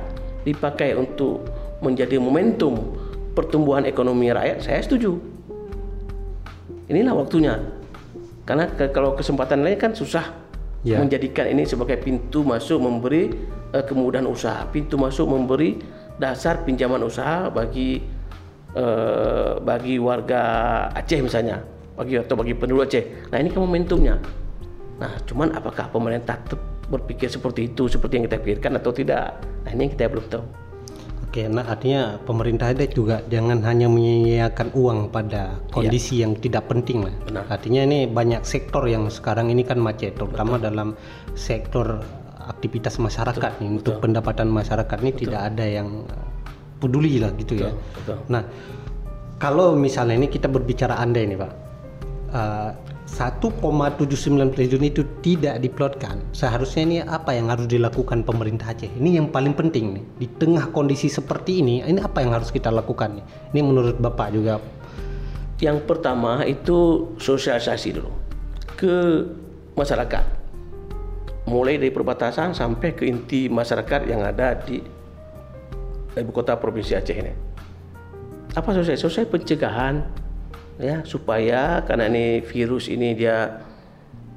dipakai 0.49 0.97
untuk 0.97 1.45
menjadi 1.85 2.17
momentum 2.17 2.97
pertumbuhan 3.37 3.85
ekonomi 3.85 4.33
rakyat, 4.33 4.65
saya 4.65 4.81
setuju. 4.81 5.21
Inilah 6.89 7.13
waktunya. 7.13 7.61
Karena 8.49 8.67
ke, 8.73 8.89
kalau 8.91 9.15
kesempatan 9.15 9.63
lain 9.63 9.79
kan 9.79 9.93
susah 9.93 10.33
ya. 10.83 10.99
menjadikan 10.99 11.47
ini 11.53 11.69
sebagai 11.69 12.01
pintu 12.01 12.41
masuk 12.43 12.81
memberi 12.81 13.31
uh, 13.77 13.85
kemudahan 13.85 14.27
usaha, 14.27 14.65
pintu 14.73 14.97
masuk 14.97 15.29
memberi 15.29 15.77
dasar 16.17 16.65
pinjaman 16.65 17.05
usaha 17.05 17.53
bagi 17.53 18.01
uh, 18.75 19.61
bagi 19.61 20.01
warga 20.01 20.43
Aceh 20.93 21.21
misalnya 21.21 21.80
bagi 22.01 22.17
atau 22.17 22.33
bagi 22.41 22.57
penduduk 22.57 22.89
Aceh. 22.89 23.29
Nah 23.29 23.37
ini 23.37 23.53
kan 23.53 23.61
momentumnya. 23.61 24.17
Nah 24.97 25.13
cuman 25.29 25.53
apakah 25.53 25.93
pemerintah 25.93 26.41
berpikir 26.89 27.29
seperti 27.29 27.69
itu 27.69 27.93
seperti 27.93 28.17
yang 28.17 28.25
kita 28.25 28.41
pikirkan 28.41 28.81
atau 28.81 28.91
tidak? 28.97 29.37
Nah 29.69 29.71
ini 29.77 29.85
yang 29.85 29.93
kita 29.93 30.09
belum 30.09 30.27
tahu. 30.33 30.45
Oke, 31.31 31.47
nah 31.47 31.63
artinya 31.63 32.19
pemerintah 32.27 32.75
ada 32.75 32.83
juga 32.91 33.23
jangan 33.31 33.63
hanya 33.63 33.87
menyediakan 33.87 34.75
uang 34.75 35.15
pada 35.15 35.63
kondisi 35.71 36.19
ya. 36.19 36.27
yang 36.27 36.35
tidak 36.35 36.67
penting 36.67 37.07
lah. 37.07 37.15
Benar. 37.23 37.47
Artinya 37.47 37.87
ini 37.87 38.11
banyak 38.11 38.43
sektor 38.43 38.83
yang 38.91 39.07
sekarang 39.07 39.47
ini 39.47 39.63
kan 39.63 39.79
macet, 39.79 40.19
terutama 40.19 40.59
Betul. 40.59 40.67
dalam 40.67 40.89
sektor 41.39 42.03
aktivitas 42.51 42.99
masyarakat 42.99 43.47
Betul. 43.47 43.63
nih 43.63 43.69
Betul. 43.71 43.79
untuk 43.79 43.95
pendapatan 44.03 44.51
masyarakat 44.51 44.99
ini 45.07 45.11
Betul. 45.15 45.23
tidak 45.23 45.41
ada 45.55 45.67
yang 45.71 45.89
peduli 46.83 47.23
lah 47.23 47.31
gitu 47.39 47.63
ya. 47.63 47.71
Betul. 47.71 47.79
ya. 47.79 47.95
Betul. 47.95 48.17
Nah, 48.27 48.43
kalau 49.39 49.79
misalnya 49.79 50.19
ini 50.19 50.27
kita 50.27 50.51
berbicara 50.51 50.99
andai 50.99 51.31
nih 51.31 51.39
Pak, 51.39 51.70
uh, 52.35 52.73
1,79 53.11 54.55
triliun 54.55 54.85
itu 54.87 55.03
tidak 55.19 55.59
diplotkan, 55.59 56.23
seharusnya 56.31 56.83
ini 56.87 56.97
apa 57.03 57.35
yang 57.35 57.51
harus 57.51 57.67
dilakukan 57.67 58.23
pemerintah 58.23 58.71
Aceh? 58.71 58.87
Ini 58.87 59.19
yang 59.19 59.35
paling 59.35 59.51
penting 59.59 59.99
nih. 59.99 60.05
Di 60.23 60.27
tengah 60.39 60.71
kondisi 60.71 61.11
seperti 61.11 61.59
ini, 61.59 61.83
ini 61.83 61.99
apa 61.99 62.23
yang 62.23 62.31
harus 62.31 62.55
kita 62.55 62.71
lakukan 62.71 63.19
nih? 63.19 63.25
Ini 63.51 63.61
menurut 63.67 63.99
Bapak 63.99 64.31
juga. 64.31 64.63
Yang 65.59 65.91
pertama 65.91 66.47
itu 66.47 67.11
sosialisasi 67.19 67.99
dulu 67.99 68.15
ke 68.79 69.27
masyarakat. 69.75 70.25
Mulai 71.51 71.83
dari 71.83 71.91
perbatasan 71.91 72.55
sampai 72.55 72.95
ke 72.95 73.11
inti 73.11 73.51
masyarakat 73.51 74.07
yang 74.07 74.23
ada 74.23 74.55
di 74.55 74.79
ibu 76.15 76.31
kota 76.31 76.55
provinsi 76.55 76.95
Aceh 76.95 77.17
ini. 77.19 77.35
Apa 78.55 78.71
sosialisasi? 78.71 79.03
Sosialisasi 79.03 79.29
pencegahan 79.35 79.95
ya 80.81 81.05
supaya 81.05 81.85
karena 81.85 82.09
ini 82.09 82.41
virus 82.41 82.89
ini 82.89 83.13
dia 83.13 83.61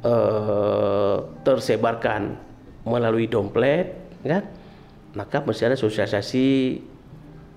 uh, 0.04 1.24
tersebarkan 1.42 2.36
melalui 2.84 3.32
dompet 3.32 3.96
kan 4.28 4.44
maka 5.16 5.40
mesti 5.46 5.64
ada 5.70 5.78
sosialisasi 5.78 6.46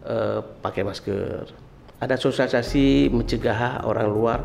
uh, 0.06 0.40
pakai 0.60 0.84
masker. 0.84 1.50
Ada 1.96 2.20
sosialisasi 2.20 3.08
mencegah 3.08 3.80
orang 3.88 4.08
luar 4.12 4.38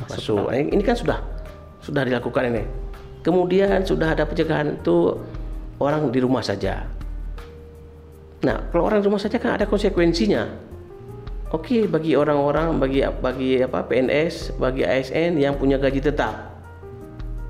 masuk, 0.00 0.40
masuk. 0.40 0.44
Nah, 0.48 0.58
ini 0.58 0.82
kan 0.82 0.96
sudah 0.96 1.18
sudah 1.84 2.02
dilakukan 2.08 2.48
ini. 2.50 2.64
Kemudian 3.20 3.84
sudah 3.84 4.16
ada 4.16 4.24
pencegahan 4.24 4.80
itu 4.80 5.16
orang 5.80 6.08
di 6.08 6.20
rumah 6.24 6.40
saja. 6.40 6.88
Nah 8.44 8.56
kalau 8.72 8.88
orang 8.88 9.00
di 9.00 9.08
rumah 9.08 9.20
saja 9.20 9.36
kan 9.40 9.56
ada 9.60 9.64
konsekuensinya 9.68 10.73
Oke, 11.54 11.78
okay, 11.78 11.82
bagi 11.86 12.18
orang-orang 12.18 12.82
bagi 12.82 13.06
bagi 13.06 13.62
apa 13.62 13.86
PNS, 13.86 14.58
bagi 14.58 14.82
ASN 14.82 15.38
yang 15.38 15.54
punya 15.54 15.78
gaji 15.78 16.02
tetap 16.02 16.50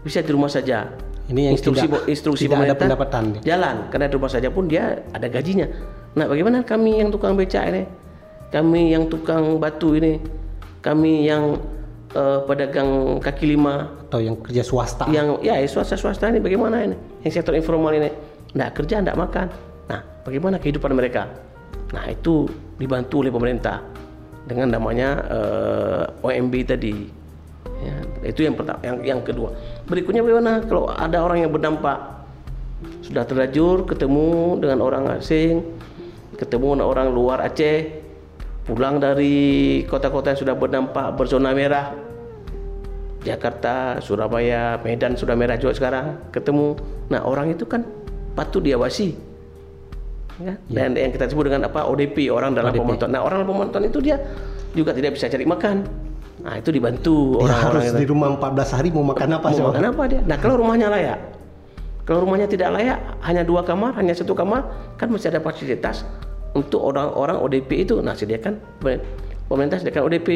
bisa 0.04 0.20
di 0.20 0.28
rumah 0.28 0.52
saja. 0.52 0.92
Ini 1.32 1.48
yang 1.48 1.56
instruksi 1.56 1.88
tidak, 1.88 2.04
instruksi 2.04 2.44
tidak 2.44 2.68
ada 2.68 2.76
pendapatan. 2.76 3.40
Jalan 3.40 3.88
karena 3.88 4.12
di 4.12 4.14
rumah 4.20 4.28
saja 4.28 4.52
pun 4.52 4.68
dia 4.68 5.00
ada 5.08 5.24
gajinya. 5.24 5.64
Nah, 6.20 6.28
bagaimana 6.28 6.60
kami 6.68 7.00
yang 7.00 7.08
tukang 7.08 7.32
beca 7.32 7.64
ini? 7.64 7.88
Kami 8.52 8.92
yang 8.92 9.08
tukang 9.08 9.56
batu 9.56 9.96
ini, 9.96 10.20
kami 10.84 11.24
yang 11.24 11.56
uh, 12.12 12.44
pedagang 12.44 13.16
kaki 13.24 13.56
lima 13.56 13.88
atau 14.04 14.20
yang 14.20 14.36
kerja 14.36 14.68
swasta. 14.68 15.08
Yang 15.08 15.40
ya 15.40 15.56
swasta 15.64 15.96
swasta 15.96 16.28
ini 16.28 16.44
bagaimana 16.44 16.84
ini? 16.84 16.96
Yang 17.24 17.40
sektor 17.40 17.56
informal 17.56 17.96
ini, 17.96 18.12
nggak 18.52 18.84
kerja, 18.84 19.00
nggak 19.00 19.16
makan. 19.16 19.48
Nah, 19.88 20.04
bagaimana 20.28 20.60
kehidupan 20.60 20.92
mereka? 20.92 21.32
Nah, 21.96 22.04
itu 22.12 22.52
dibantu 22.78 23.22
oleh 23.22 23.32
pemerintah 23.32 23.82
dengan 24.44 24.76
namanya 24.76 25.08
uh, 25.30 26.04
eh, 26.10 26.36
OMB 26.40 26.54
tadi. 26.68 26.94
Ya, 27.84 27.96
itu 28.32 28.44
yang 28.44 28.56
pertama. 28.56 28.80
Yang, 28.84 28.96
yang 29.04 29.20
kedua, 29.24 29.48
berikutnya 29.88 30.20
bagaimana 30.24 30.64
kalau 30.64 30.88
ada 30.92 31.20
orang 31.20 31.44
yang 31.44 31.52
berdampak 31.52 31.98
sudah 33.00 33.24
terlanjur 33.24 33.88
ketemu 33.88 34.60
dengan 34.60 34.78
orang 34.84 35.04
asing, 35.16 35.64
ketemu 36.36 36.80
dengan 36.80 36.86
orang 36.88 37.08
luar 37.12 37.40
Aceh, 37.44 37.88
pulang 38.68 39.00
dari 39.00 39.82
kota-kota 39.88 40.32
yang 40.32 40.40
sudah 40.40 40.54
berdampak 40.56 41.16
berzona 41.16 41.52
merah, 41.52 41.92
Jakarta, 43.24 44.00
Surabaya, 44.04 44.80
Medan 44.84 45.16
sudah 45.16 45.32
merah 45.32 45.56
juga 45.56 45.76
sekarang, 45.76 46.28
ketemu. 46.32 46.76
Nah 47.08 47.24
orang 47.24 47.52
itu 47.56 47.64
kan 47.64 47.84
patut 48.36 48.60
diawasi 48.60 49.33
ya. 50.42 50.54
dan 50.70 50.98
yang 50.98 51.12
kita 51.14 51.30
sebut 51.30 51.50
dengan 51.50 51.68
apa 51.70 51.86
ODP 51.86 52.30
orang 52.30 52.54
dalam 52.56 52.74
ODP. 52.74 52.82
pemantauan. 52.82 53.10
Nah 53.14 53.20
orang 53.22 53.36
dalam 53.42 53.50
pemantauan 53.50 53.84
itu 53.86 53.98
dia 54.02 54.16
juga 54.74 54.90
tidak 54.94 55.14
bisa 55.14 55.30
cari 55.30 55.46
makan. 55.46 55.76
Nah 56.44 56.54
itu 56.60 56.70
dibantu 56.74 57.40
orang, 57.40 57.46
-orang 57.46 57.60
harus 57.62 57.84
itu. 57.94 58.00
di 58.02 58.06
rumah 58.10 58.28
14 58.36 58.76
hari 58.76 58.88
mau 58.90 59.04
makan 59.06 59.28
apa? 59.38 59.46
Mau 59.54 59.70
makan 59.70 59.86
apa 59.94 60.02
dia? 60.10 60.20
Nah 60.26 60.36
kalau 60.36 60.54
rumahnya 60.60 60.88
layak, 60.90 61.18
kalau 62.04 62.18
rumahnya 62.26 62.48
tidak 62.50 62.68
layak, 62.74 62.98
hanya 63.24 63.42
dua 63.46 63.64
kamar, 63.64 63.96
hanya 63.96 64.12
satu 64.12 64.36
kamar, 64.36 64.66
kan 65.00 65.08
masih 65.08 65.32
ada 65.32 65.40
fasilitas 65.40 66.04
untuk 66.52 66.84
orang-orang 66.84 67.38
ODP 67.40 67.88
itu. 67.88 68.02
Nah 68.04 68.12
sediakan 68.12 68.60
pemerintah 69.48 69.80
sediakan 69.80 70.02
ODP. 70.10 70.28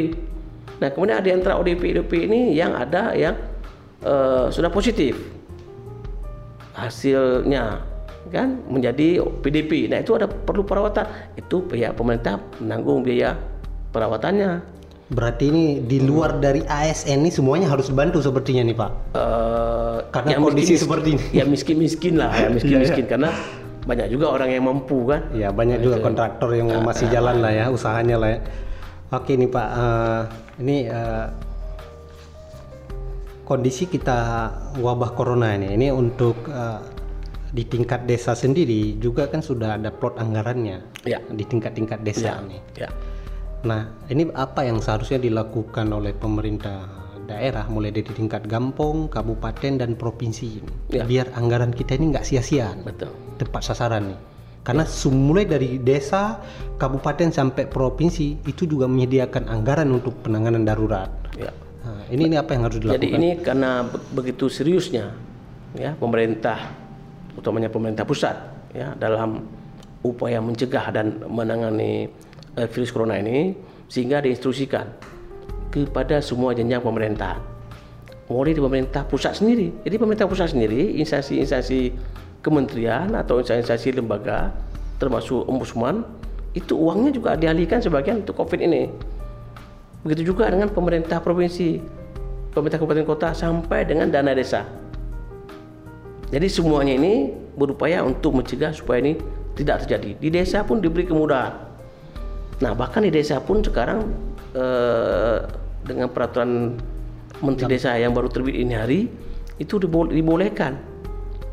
Nah 0.78 0.88
kemudian 0.94 1.18
ada 1.18 1.28
antara 1.28 1.54
ODP 1.58 1.98
ODP 1.98 2.12
ini 2.30 2.54
yang 2.54 2.72
ada 2.72 3.12
yang 3.12 3.34
uh, 4.06 4.46
sudah 4.48 4.70
positif 4.70 5.18
hasilnya 6.78 7.82
kan 8.28 8.62
menjadi 8.68 9.24
PDP. 9.42 9.90
Nah 9.90 10.00
itu 10.04 10.14
ada 10.14 10.28
perlu 10.28 10.64
perawatan. 10.64 11.34
Itu 11.34 11.64
pihak 11.66 11.96
pemerintah 11.96 12.40
menanggung 12.60 13.02
biaya 13.02 13.36
perawatannya. 13.90 14.78
Berarti 15.08 15.44
ini 15.48 15.64
di 15.88 16.04
luar 16.04 16.36
dari 16.36 16.60
ASN 16.68 17.24
ini 17.24 17.32
semuanya 17.32 17.72
harus 17.72 17.88
dibantu 17.88 18.20
sepertinya 18.20 18.60
nih 18.68 18.76
Pak. 18.76 18.90
Uh, 19.16 19.98
karena 20.12 20.36
ya 20.36 20.38
kondisi 20.38 20.76
miskin, 20.76 20.84
seperti 20.84 21.08
ini. 21.16 21.24
Ya 21.32 21.44
miskin-miskin 21.48 22.14
lah, 22.20 22.30
ya 22.36 22.48
miskin-miskin 22.56 23.04
iya. 23.08 23.12
karena 23.16 23.30
banyak 23.88 24.06
juga 24.12 24.36
orang 24.36 24.52
yang 24.52 24.68
mampu 24.68 25.08
kan. 25.08 25.24
Ya 25.32 25.48
banyak 25.48 25.80
nah, 25.80 25.84
juga 25.88 25.96
itu. 25.96 26.04
kontraktor 26.04 26.50
yang 26.52 26.68
uh, 26.68 26.84
masih 26.84 27.08
uh, 27.08 27.12
jalan 27.16 27.40
lah 27.40 27.52
ya 27.56 27.64
usahanya 27.72 28.16
lah 28.20 28.30
ya. 28.36 28.40
Oke 29.08 29.40
nih 29.40 29.48
Pak, 29.48 29.68
uh, 29.72 30.22
ini 30.60 30.84
uh, 30.92 31.32
kondisi 33.48 33.88
kita 33.88 34.52
wabah 34.76 35.16
corona 35.16 35.56
ini, 35.56 35.72
ini 35.72 35.88
untuk 35.88 36.36
uh, 36.52 36.84
di 37.48 37.64
tingkat 37.64 38.04
desa 38.04 38.36
sendiri 38.36 39.00
juga 39.00 39.28
kan 39.28 39.40
sudah 39.40 39.80
ada 39.80 39.88
plot 39.88 40.20
anggarannya 40.20 40.84
ya. 41.08 41.18
di 41.32 41.44
tingkat-tingkat 41.44 42.04
desa 42.04 42.36
ya. 42.36 42.44
nih. 42.44 42.60
Ya. 42.76 42.90
Nah, 43.64 43.90
ini 44.12 44.30
apa 44.36 44.62
yang 44.68 44.78
seharusnya 44.78 45.18
dilakukan 45.18 45.90
oleh 45.90 46.14
pemerintah 46.14 46.86
daerah 47.28 47.66
mulai 47.68 47.92
dari 47.92 48.08
tingkat 48.08 48.48
gampong, 48.48 49.12
kabupaten 49.12 49.84
dan 49.84 49.98
provinsi 49.98 50.64
ya. 50.88 51.04
biar 51.04 51.34
anggaran 51.36 51.74
kita 51.74 51.98
ini 51.98 52.16
nggak 52.16 52.24
sia-sia, 52.24 52.72
betul, 52.84 53.12
tepat 53.36 53.62
sasaran 53.68 54.14
nih. 54.14 54.20
Karena 54.64 54.84
ya. 54.84 55.08
mulai 55.12 55.44
dari 55.48 55.80
desa, 55.80 56.40
kabupaten 56.76 57.32
sampai 57.32 57.68
provinsi 57.68 58.44
itu 58.44 58.68
juga 58.68 58.84
menyediakan 58.84 59.48
anggaran 59.48 59.88
untuk 59.92 60.20
penanganan 60.20 60.64
darurat. 60.64 61.08
Ya. 61.36 61.52
Nah, 61.84 62.04
ini 62.12 62.28
ini 62.28 62.36
apa 62.36 62.52
yang 62.52 62.68
harus 62.68 62.78
dilakukan? 62.80 63.00
Jadi 63.00 63.08
ini 63.16 63.30
karena 63.40 63.84
begitu 64.12 64.52
seriusnya 64.52 65.16
ya 65.76 65.92
pemerintah 65.96 66.87
utamanya 67.38 67.70
pemerintah 67.70 68.02
pusat 68.02 68.34
ya 68.74 68.92
dalam 68.98 69.46
upaya 70.02 70.42
mencegah 70.42 70.90
dan 70.90 71.22
menangani 71.26 72.10
uh, 72.58 72.66
virus 72.66 72.90
corona 72.90 73.18
ini 73.18 73.54
sehingga 73.86 74.20
diinstruksikan 74.20 74.86
kepada 75.70 76.18
semua 76.18 76.52
jenjang 76.52 76.82
pemerintah. 76.82 77.38
Mulai 78.28 78.52
di 78.52 78.60
pemerintah 78.60 79.08
pusat 79.08 79.40
sendiri. 79.40 79.72
Jadi 79.88 79.96
pemerintah 79.96 80.28
pusat 80.28 80.52
sendiri 80.52 81.00
instansi-instansi 81.00 81.96
kementerian 82.44 83.16
atau 83.16 83.40
instansi-instansi 83.40 83.96
lembaga 83.96 84.52
termasuk 85.00 85.48
ombudsman 85.48 86.04
itu 86.52 86.76
uangnya 86.76 87.14
juga 87.14 87.38
dialihkan 87.38 87.80
sebagian 87.80 88.20
untuk 88.20 88.36
covid 88.36 88.60
ini. 88.60 88.92
Begitu 90.04 90.34
juga 90.34 90.52
dengan 90.52 90.68
pemerintah 90.68 91.24
provinsi 91.24 91.80
pemerintah 92.52 92.78
kabupaten 92.82 93.06
kota 93.08 93.28
sampai 93.32 93.86
dengan 93.86 94.12
dana 94.12 94.34
desa 94.34 94.66
jadi 96.28 96.46
semuanya 96.48 96.92
ini 96.92 97.32
berupaya 97.56 98.04
untuk 98.04 98.36
mencegah 98.36 98.76
supaya 98.76 99.00
ini 99.00 99.16
tidak 99.56 99.84
terjadi. 99.84 100.10
Di 100.20 100.28
desa 100.28 100.60
pun 100.60 100.78
diberi 100.84 101.08
kemudahan. 101.08 101.56
Nah 102.60 102.72
bahkan 102.76 103.00
di 103.00 103.08
desa 103.08 103.40
pun 103.40 103.64
sekarang 103.64 104.12
eh, 104.52 105.38
dengan 105.88 106.12
peraturan 106.12 106.76
menteri 107.40 107.78
desa 107.78 107.96
yang 107.96 108.12
baru 108.12 108.28
terbit 108.28 108.60
ini 108.60 108.74
hari 108.76 109.00
itu 109.56 109.80
dibolehkan. 109.80 110.76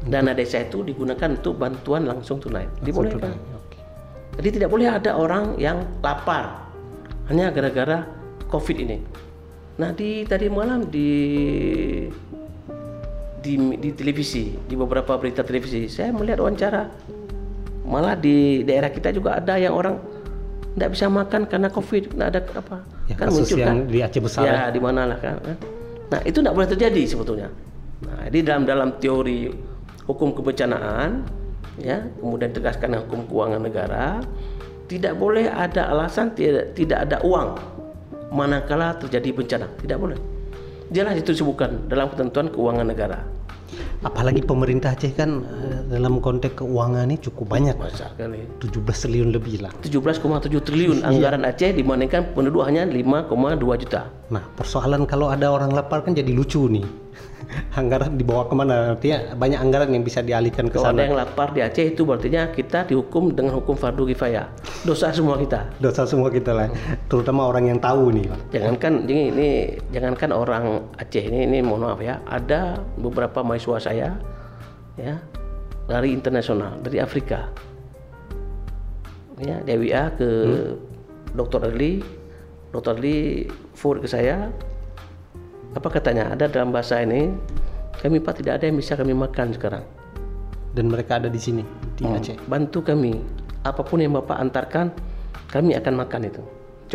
Dana 0.05 0.37
desa 0.37 0.61
itu 0.61 0.85
digunakan 0.85 1.33
untuk 1.33 1.57
bantuan 1.57 2.05
langsung 2.05 2.37
tunai. 2.37 2.69
Dibolehkan. 2.83 3.33
jadi 4.35 4.59
tidak 4.59 4.69
boleh 4.75 4.91
ada 4.91 5.15
orang 5.15 5.55
yang 5.55 5.87
lapar 6.03 6.67
hanya 7.31 7.49
gara-gara 7.55 8.03
covid 8.51 8.83
ini. 8.83 8.99
Nah 9.79 9.95
di 9.95 10.27
tadi 10.27 10.51
malam 10.51 10.91
di 10.91 11.09
di, 13.45 13.53
di 13.77 13.89
televisi 13.93 14.57
di 14.57 14.73
beberapa 14.73 15.13
berita 15.21 15.45
televisi. 15.45 15.85
Saya 15.85 16.09
melihat 16.09 16.41
wawancara. 16.41 16.89
Malah 17.85 18.17
di 18.17 18.65
daerah 18.65 18.89
kita 18.89 19.13
juga 19.13 19.37
ada 19.37 19.61
yang 19.61 19.77
orang 19.77 20.01
tidak 20.73 20.89
bisa 20.97 21.05
makan 21.05 21.45
karena 21.45 21.69
covid 21.69 22.09
tidak 22.09 22.27
ada 22.33 22.39
apa. 22.57 22.77
Ya, 23.05 23.13
kan 23.13 23.29
muncul 23.29 23.57
yang 23.61 23.85
kan? 23.85 23.93
di 23.93 23.99
Aceh 24.01 24.21
besar 24.21 24.43
ya, 24.43 24.53
ya. 24.57 24.63
di 24.73 24.81
mana 24.81 25.05
lah 25.05 25.21
kan 25.21 25.37
nah 26.05 26.21
itu 26.21 26.37
tidak 26.41 26.53
boleh 26.53 26.69
terjadi 26.69 27.01
sebetulnya. 27.05 27.49
Nah 28.05 28.29
di 28.29 28.45
dalam 28.45 28.65
dalam 28.65 28.89
teori 29.01 29.49
hukum 30.05 30.37
kebencanaan 30.37 31.25
ya 31.81 32.01
kemudian 32.21 32.53
tegaskan 32.53 32.97
hukum 33.05 33.25
keuangan 33.25 33.61
negara 33.61 34.21
tidak 34.85 35.17
boleh 35.17 35.49
ada 35.49 35.89
alasan 35.89 36.29
tidak 36.37 36.77
tidak 36.77 37.09
ada 37.09 37.17
uang 37.25 37.57
manakala 38.33 38.93
terjadi 39.01 39.29
bencana. 39.33 39.65
Tidak 39.81 39.97
boleh 39.97 40.34
jelas 40.91 41.15
itu 41.17 41.33
disebutkan 41.33 41.89
dalam 41.89 42.11
ketentuan 42.13 42.49
keuangan 42.49 42.87
negara. 42.87 43.19
Apalagi 44.05 44.45
pemerintah 44.45 44.93
Aceh 44.93 45.17
kan 45.17 45.41
eh, 45.41 45.79
dalam 45.89 46.21
konteks 46.21 46.61
keuangan 46.61 47.09
ini 47.09 47.17
cukup 47.17 47.57
banyak. 47.57 47.75
Besar 47.75 48.13
kali 48.13 48.45
17 48.61 48.85
triliun 48.85 49.29
lebih 49.33 49.65
lah. 49.65 49.73
17,7 49.81 50.21
triliun 50.61 51.01
iya. 51.01 51.09
anggaran 51.09 51.41
Aceh 51.43 51.73
dibandingkan 51.73 52.37
penduduk 52.37 52.63
hanya 52.69 52.85
5,2 52.85 53.81
juta. 53.81 54.13
Nah 54.29 54.43
persoalan 54.53 55.09
kalau 55.09 55.33
ada 55.33 55.49
orang 55.49 55.73
lapar 55.73 56.05
kan 56.05 56.13
jadi 56.13 56.29
lucu 56.29 56.69
nih 56.69 57.04
anggaran 57.79 58.17
dibawa 58.17 58.47
ke 58.49 58.53
mana? 58.57 58.95
Artinya 58.95 59.37
banyak 59.37 59.59
anggaran 59.59 59.89
yang 59.93 60.03
bisa 60.03 60.19
dialihkan 60.25 60.67
ke 60.69 60.77
Kalau 60.77 60.91
sana. 60.91 60.97
ada 60.99 61.03
yang 61.07 61.17
lapar 61.17 61.53
di 61.53 61.61
Aceh 61.61 61.85
itu 61.95 62.01
berartinya 62.03 62.49
kita 62.51 62.89
dihukum 62.89 63.33
dengan 63.33 63.57
hukum 63.59 63.77
fardu 63.77 64.07
kifayah. 64.09 64.49
Dosa 64.83 65.13
semua 65.13 65.37
kita. 65.39 65.69
Dosa 65.79 66.03
semua 66.05 66.29
kita 66.29 66.51
lah. 66.53 66.67
Terutama 67.07 67.47
orang 67.49 67.71
yang 67.71 67.79
tahu 67.79 68.13
nih. 68.13 68.25
Jangankan 68.53 69.05
ini, 69.07 69.23
ini 69.31 69.49
jangankan 69.93 70.29
orang 70.33 70.65
Aceh 70.97 71.23
ini 71.23 71.45
ini 71.47 71.59
mohon 71.61 71.85
maaf 71.87 72.01
ya. 72.01 72.21
Ada 72.25 72.81
beberapa 72.99 73.45
mahasiswa 73.45 73.79
saya 73.91 74.09
ya 74.95 75.19
dari 75.85 76.15
internasional 76.15 76.81
dari 76.81 76.97
Afrika. 76.99 77.49
Ya, 79.35 79.59
dari 79.67 79.91
WA 79.91 80.15
ke 80.15 80.29
hmm. 80.31 80.73
Dr. 81.35 81.67
Ali, 81.67 81.99
Dr. 82.71 82.95
Ali 82.95 83.51
forward 83.75 84.07
ke 84.07 84.09
saya 84.09 84.47
apa 85.75 85.87
katanya? 85.91 86.31
Ada 86.31 86.47
dalam 86.47 86.71
bahasa 86.71 87.03
ini 87.03 87.35
kami 87.99 88.23
pak 88.23 88.39
tidak 88.39 88.63
ada 88.63 88.71
yang 88.71 88.79
bisa 88.79 88.95
kami 88.95 89.11
makan 89.11 89.51
sekarang. 89.51 89.83
Dan 90.75 90.91
mereka 90.91 91.19
ada 91.19 91.27
di 91.27 91.39
sini 91.39 91.63
di 91.99 92.07
hmm. 92.07 92.15
Aceh. 92.15 92.35
Bantu 92.47 92.79
kami. 92.83 93.19
Apa 93.67 93.81
pun 93.83 93.99
yang 93.99 94.15
bapak 94.15 94.39
antarkan 94.39 94.95
kami 95.51 95.75
akan 95.75 95.93
makan 95.99 96.31
itu. 96.31 96.41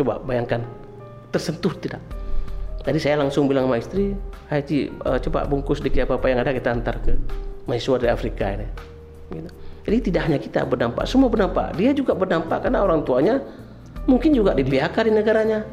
Coba 0.01 0.17
bayangkan 0.21 0.65
tersentuh 1.29 1.73
tidak? 1.77 2.01
Tadi 2.81 2.97
saya 2.97 3.21
langsung 3.21 3.45
bilang 3.45 3.69
sama 3.69 3.77
istri 3.77 4.17
Haji 4.49 4.89
uh, 5.05 5.19
coba 5.21 5.45
bungkus 5.45 5.79
sedikit 5.79 6.09
apa 6.09 6.17
apa 6.17 6.27
yang 6.33 6.39
ada 6.41 6.51
kita 6.51 6.73
antar 6.73 6.97
ke 7.05 7.13
mahasiswa 7.69 8.01
dari 8.01 8.11
Afrika 8.11 8.45
ini. 8.57 8.67
Gitu. 9.31 9.47
jadi 9.87 9.97
tidak 10.11 10.21
hanya 10.27 10.39
kita 10.43 10.59
berdampak 10.67 11.07
semua 11.07 11.31
berdampak. 11.31 11.71
Dia 11.79 11.95
juga 11.95 12.11
berdampak 12.11 12.67
karena 12.67 12.83
orang 12.83 13.07
tuanya 13.07 13.39
mungkin 14.09 14.35
juga 14.35 14.51
di 14.51 14.67
PHK 14.67 15.07
di 15.07 15.11
negaranya 15.15 15.63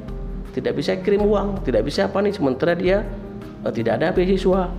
tidak 0.58 0.74
bisa 0.74 0.98
kirim 0.98 1.22
uang, 1.22 1.62
tidak 1.62 1.86
bisa 1.86 2.10
apa 2.10 2.18
nih 2.18 2.34
sementara 2.34 2.74
dia 2.74 3.06
uh, 3.62 3.70
tidak 3.70 4.02
ada 4.02 4.10
beasiswa 4.10 4.74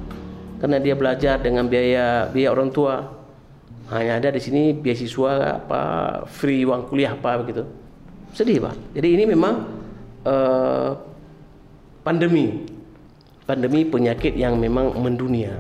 karena 0.60 0.78
dia 0.84 0.96
belajar 1.00 1.40
dengan 1.40 1.72
biaya 1.72 2.28
biaya 2.28 2.52
orang 2.52 2.70
tua. 2.76 3.16
Hanya 3.90 4.22
ada 4.22 4.30
di 4.30 4.38
sini 4.44 4.76
beasiswa 4.76 5.64
apa 5.64 5.82
free 6.30 6.68
uang 6.68 6.92
kuliah 6.92 7.16
apa 7.16 7.42
begitu. 7.42 7.66
Sedih, 8.36 8.62
Pak. 8.62 8.94
Jadi 8.94 9.08
ini 9.18 9.24
memang 9.26 9.66
uh, 10.28 10.94
pandemi. 12.06 12.70
Pandemi 13.50 13.82
penyakit 13.82 14.38
yang 14.38 14.62
memang 14.62 14.94
mendunia 15.02 15.58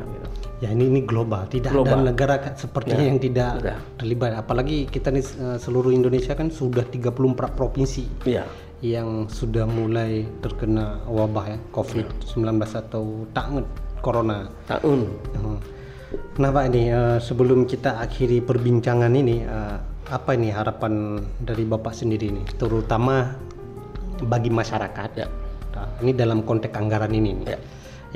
Ya 0.60 0.75
ini 0.75 0.91
ini 0.91 1.01
global, 1.08 1.47
tidak 1.47 1.71
global. 1.71 2.03
ada 2.03 2.12
negara 2.12 2.36
sepertinya 2.51 2.99
ya, 2.99 3.08
yang 3.08 3.17
tidak 3.23 3.51
tidak. 3.63 3.77
terlibat. 3.95 4.32
Apalagi 4.36 4.91
kita 4.91 5.08
nih 5.08 5.23
eh, 5.23 5.55
seluruh 5.55 5.88
Indonesia 5.95 6.36
kan 6.36 6.51
sudah 6.51 6.84
34 6.84 7.15
provinsi. 7.55 8.27
Ya 8.27 8.43
yang 8.80 9.28
sudah 9.28 9.68
mulai 9.68 10.24
terkena 10.39 11.04
wabah 11.04 11.46
ya 11.56 11.60
COVID-19 11.76 12.48
atau 12.63 13.28
tahun 13.36 13.63
corona. 14.00 14.48
Tahun. 14.72 15.00
Kenapa 16.34 16.65
ini 16.65 16.89
uh, 16.89 17.20
sebelum 17.22 17.68
kita 17.70 18.02
akhiri 18.02 18.42
perbincangan 18.42 19.13
ini 19.13 19.46
uh, 19.46 19.78
apa 20.10 20.34
ini 20.34 20.50
harapan 20.50 21.22
dari 21.38 21.70
Bapak 21.70 21.94
sendiri 21.94 22.34
ini 22.34 22.42
terutama 22.58 23.36
bagi 24.26 24.50
masyarakat 24.50 25.10
ya. 25.20 25.28
Nah, 25.76 25.88
ini 26.02 26.12
dalam 26.18 26.42
konteks 26.42 26.74
anggaran 26.74 27.13
ini 27.13 27.30
nih. 27.36 27.46
Ya. 27.46 27.60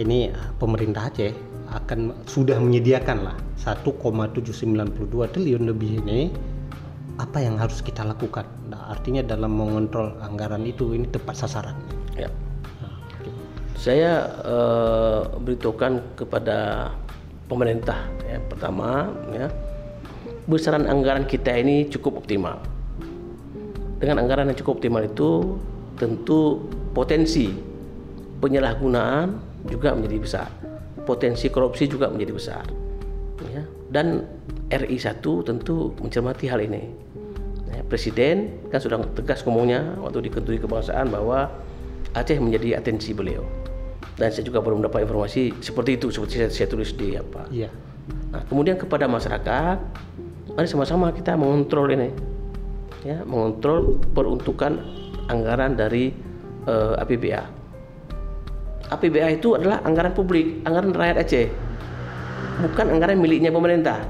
Ini 0.01 0.19
uh, 0.33 0.49
pemerintah 0.57 1.11
Aceh 1.11 1.31
akan 1.73 2.25
sudah 2.25 2.57
menyediakan 2.57 3.29
lah 3.29 3.37
1,792 3.61 5.33
triliun 5.33 5.63
lebih 5.69 6.01
ini 6.05 6.33
apa 7.21 7.37
yang 7.41 7.61
harus 7.61 7.81
kita 7.85 8.01
lakukan? 8.01 8.45
Nah, 8.69 8.89
artinya 8.89 9.21
dalam 9.21 9.53
mengontrol 9.53 10.17
anggaran 10.23 10.65
itu 10.65 10.97
ini 10.97 11.05
tepat 11.09 11.45
sasaran. 11.45 11.77
Ya. 12.17 12.29
Nah, 12.81 12.95
Saya 13.77 14.29
uh, 14.41 15.21
beritahukan 15.37 16.17
kepada 16.17 16.89
pemerintah 17.45 18.09
ya, 18.25 18.39
pertama 18.49 19.11
ya 19.29 19.51
besaran 20.47 20.89
anggaran 20.89 21.23
kita 21.27 21.53
ini 21.55 21.87
cukup 21.87 22.23
optimal. 22.23 22.59
Dengan 23.99 24.19
anggaran 24.19 24.51
yang 24.51 24.57
cukup 24.59 24.83
optimal 24.83 25.07
itu 25.07 25.55
tentu 25.95 26.67
potensi 26.91 27.47
penyalahgunaan 28.43 29.39
juga 29.71 29.95
menjadi 29.95 30.17
besar. 30.19 30.49
Potensi 31.07 31.47
korupsi 31.47 31.87
juga 31.87 32.11
menjadi 32.11 32.31
besar. 32.35 32.82
Dan 33.93 34.25
RI 34.73 34.97
1 34.97 35.21
tentu 35.21 35.93
mencermati 36.01 36.49
hal 36.49 36.65
ini. 36.65 36.89
Ya, 37.69 37.85
Presiden 37.85 38.65
kan 38.73 38.81
sudah 38.81 38.97
tegas 39.13 39.45
ngomongnya 39.45 40.01
waktu 40.01 40.25
dikentui 40.25 40.57
kebangsaan 40.57 41.13
bahwa 41.13 41.53
Aceh 42.13 42.37
menjadi 42.37 42.77
atensi 42.81 43.13
beliau. 43.13 43.45
Dan 44.17 44.29
saya 44.29 44.45
juga 44.45 44.61
baru 44.61 44.77
mendapat 44.77 45.09
informasi 45.09 45.57
seperti 45.61 45.97
itu 45.97 46.13
seperti 46.13 46.45
saya, 46.45 46.49
saya 46.53 46.67
tulis 46.69 46.93
di 46.93 47.17
apa. 47.17 47.49
Iya. 47.49 47.69
Nah, 48.29 48.41
kemudian 48.45 48.77
kepada 48.77 49.09
masyarakat, 49.09 49.77
mari 50.53 50.67
sama-sama 50.69 51.09
kita 51.09 51.33
mengontrol 51.33 51.89
ini. 51.89 52.09
Ya, 53.01 53.25
mengontrol 53.25 53.97
peruntukan 54.13 54.77
anggaran 55.27 55.73
dari 55.73 56.13
uh, 56.69 56.93
eh, 56.93 57.01
APBA. 57.01 57.41
APBA 58.93 59.27
itu 59.41 59.57
adalah 59.57 59.81
anggaran 59.81 60.13
publik, 60.13 60.61
anggaran 60.69 60.93
rakyat 60.93 61.17
Aceh. 61.25 61.47
Bukan 62.61 62.85
anggaran 62.93 63.17
miliknya 63.17 63.49
pemerintah. 63.49 64.05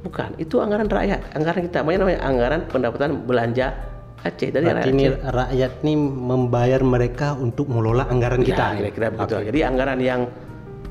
Bukan, 0.00 0.32
itu 0.40 0.56
anggaran 0.62 0.88
rakyat, 0.88 1.36
anggaran 1.36 1.60
kita. 1.68 1.84
Banyak 1.84 2.00
namanya 2.00 2.20
anggaran 2.24 2.60
pendapatan 2.72 3.10
belanja 3.28 3.90
Aceh 4.20 4.52
dari 4.52 4.68
Berarti 4.68 4.92
rakyat. 4.92 5.00
ini 5.00 5.04
rakyat 5.16 5.72
ini 5.80 5.94
membayar 5.96 6.80
mereka 6.84 7.32
untuk 7.40 7.72
mengelola 7.72 8.04
anggaran 8.12 8.44
ya, 8.44 8.52
kita. 8.52 8.64
Kira-kira 8.76 9.06
begitu. 9.16 9.32
Okay. 9.32 9.46
Jadi 9.48 9.60
anggaran 9.64 10.00
yang 10.04 10.20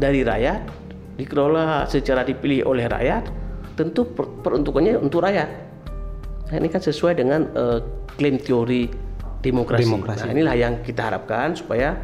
dari 0.01 0.26
rakyat 0.26 0.60
dikelola 1.22 1.86
secara 1.86 2.26
dipilih 2.26 2.66
oleh 2.66 2.89
rakyat, 2.89 3.30
tentu 3.78 4.10
per 4.10 4.26
peruntukannya 4.41 4.97
untuk 4.97 5.22
rakyat. 5.22 5.49
Nah, 6.49 6.55
ini 6.57 6.68
kan 6.74 6.82
sesuai 6.82 7.22
dengan 7.22 7.45
uh, 7.53 7.78
klaim 8.18 8.41
teori 8.41 8.89
demokrasi. 9.45 9.86
demokrasi. 9.86 10.26
Nah, 10.26 10.34
inilah 10.34 10.55
yang 10.57 10.74
kita 10.82 11.14
harapkan 11.14 11.53
supaya 11.53 12.01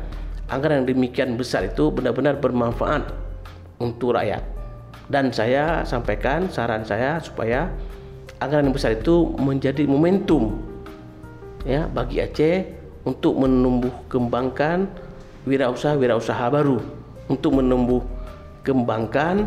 anggaran 0.53 0.86
yang 0.86 0.93
demikian 0.93 1.34
besar 1.41 1.66
itu 1.66 1.89
benar-benar 1.89 2.38
bermanfaat 2.38 3.01
untuk 3.80 4.16
rakyat 4.16 4.42
dan 5.12 5.30
saya 5.30 5.86
sampaikan 5.86 6.50
saran 6.50 6.82
saya 6.82 7.22
supaya 7.22 7.70
anggaran 8.42 8.70
yang 8.70 8.76
besar 8.76 8.98
itu 8.98 9.32
menjadi 9.38 9.86
momentum 9.86 10.60
ya 11.66 11.86
bagi 11.90 12.22
Aceh 12.22 12.66
untuk 13.06 13.38
menumbuh 13.38 13.94
kembangkan 14.10 14.90
wirausaha 15.46 15.94
wirausaha 15.94 16.46
baru 16.50 16.82
untuk 17.30 17.62
menumbuh 17.62 18.02
kembangkan 18.66 19.46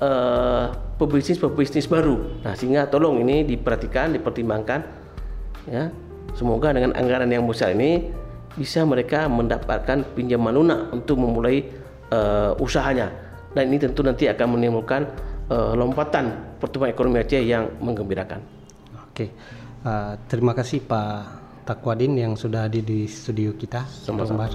uh, 0.00 0.72
pebisnis-pebisnis 1.00 1.88
baru. 1.88 2.44
Nah, 2.44 2.52
sehingga 2.52 2.86
tolong 2.86 3.20
ini 3.24 3.48
diperhatikan, 3.48 4.12
dipertimbangkan 4.12 4.80
ya. 5.68 5.88
Semoga 6.32 6.72
dengan 6.72 6.96
anggaran 6.96 7.28
yang 7.28 7.44
besar 7.44 7.76
ini 7.76 8.08
bisa 8.56 8.84
mereka 8.88 9.28
mendapatkan 9.28 10.04
pinjaman 10.16 10.52
lunak 10.52 10.80
untuk 10.92 11.20
memulai 11.20 11.68
uh, 12.08 12.56
usahanya. 12.56 13.12
Dan 13.52 13.68
ini 13.68 13.78
tentu 13.80 14.00
nanti 14.00 14.28
akan 14.28 14.56
menimbulkan 14.56 15.04
uh, 15.52 15.76
lompatan 15.76 16.56
pertumbuhan 16.56 16.92
ekonomi 16.92 17.20
Aceh 17.20 17.42
yang 17.44 17.68
menggembirakan. 17.84 18.40
Oke, 19.12 19.28
uh, 19.84 20.16
terima 20.24 20.56
kasih 20.56 20.80
Pak 20.88 21.42
Takwadin 21.68 22.16
yang 22.16 22.32
sudah 22.32 22.66
hadir 22.66 22.82
di 22.82 23.04
studio 23.04 23.52
kita. 23.52 23.84
Sama-sama. 23.84 24.48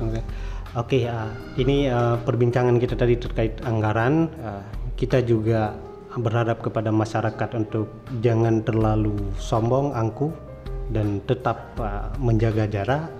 Oke, 0.75 1.05
uh, 1.05 1.29
ini 1.61 1.87
uh, 1.87 2.17
perbincangan 2.25 2.81
kita 2.81 2.97
tadi 2.97 3.15
terkait 3.21 3.61
anggaran. 3.63 4.33
Uh, 4.41 4.65
kita 4.97 5.21
juga 5.21 5.77
berharap 6.17 6.65
kepada 6.65 6.89
masyarakat 6.89 7.49
untuk 7.53 8.01
jangan 8.25 8.65
terlalu 8.65 9.13
sombong, 9.37 9.93
angkuh, 9.93 10.33
dan 10.89 11.21
tetap 11.29 11.77
uh, 11.77 12.09
menjaga 12.17 12.65
jarak, 12.65 13.13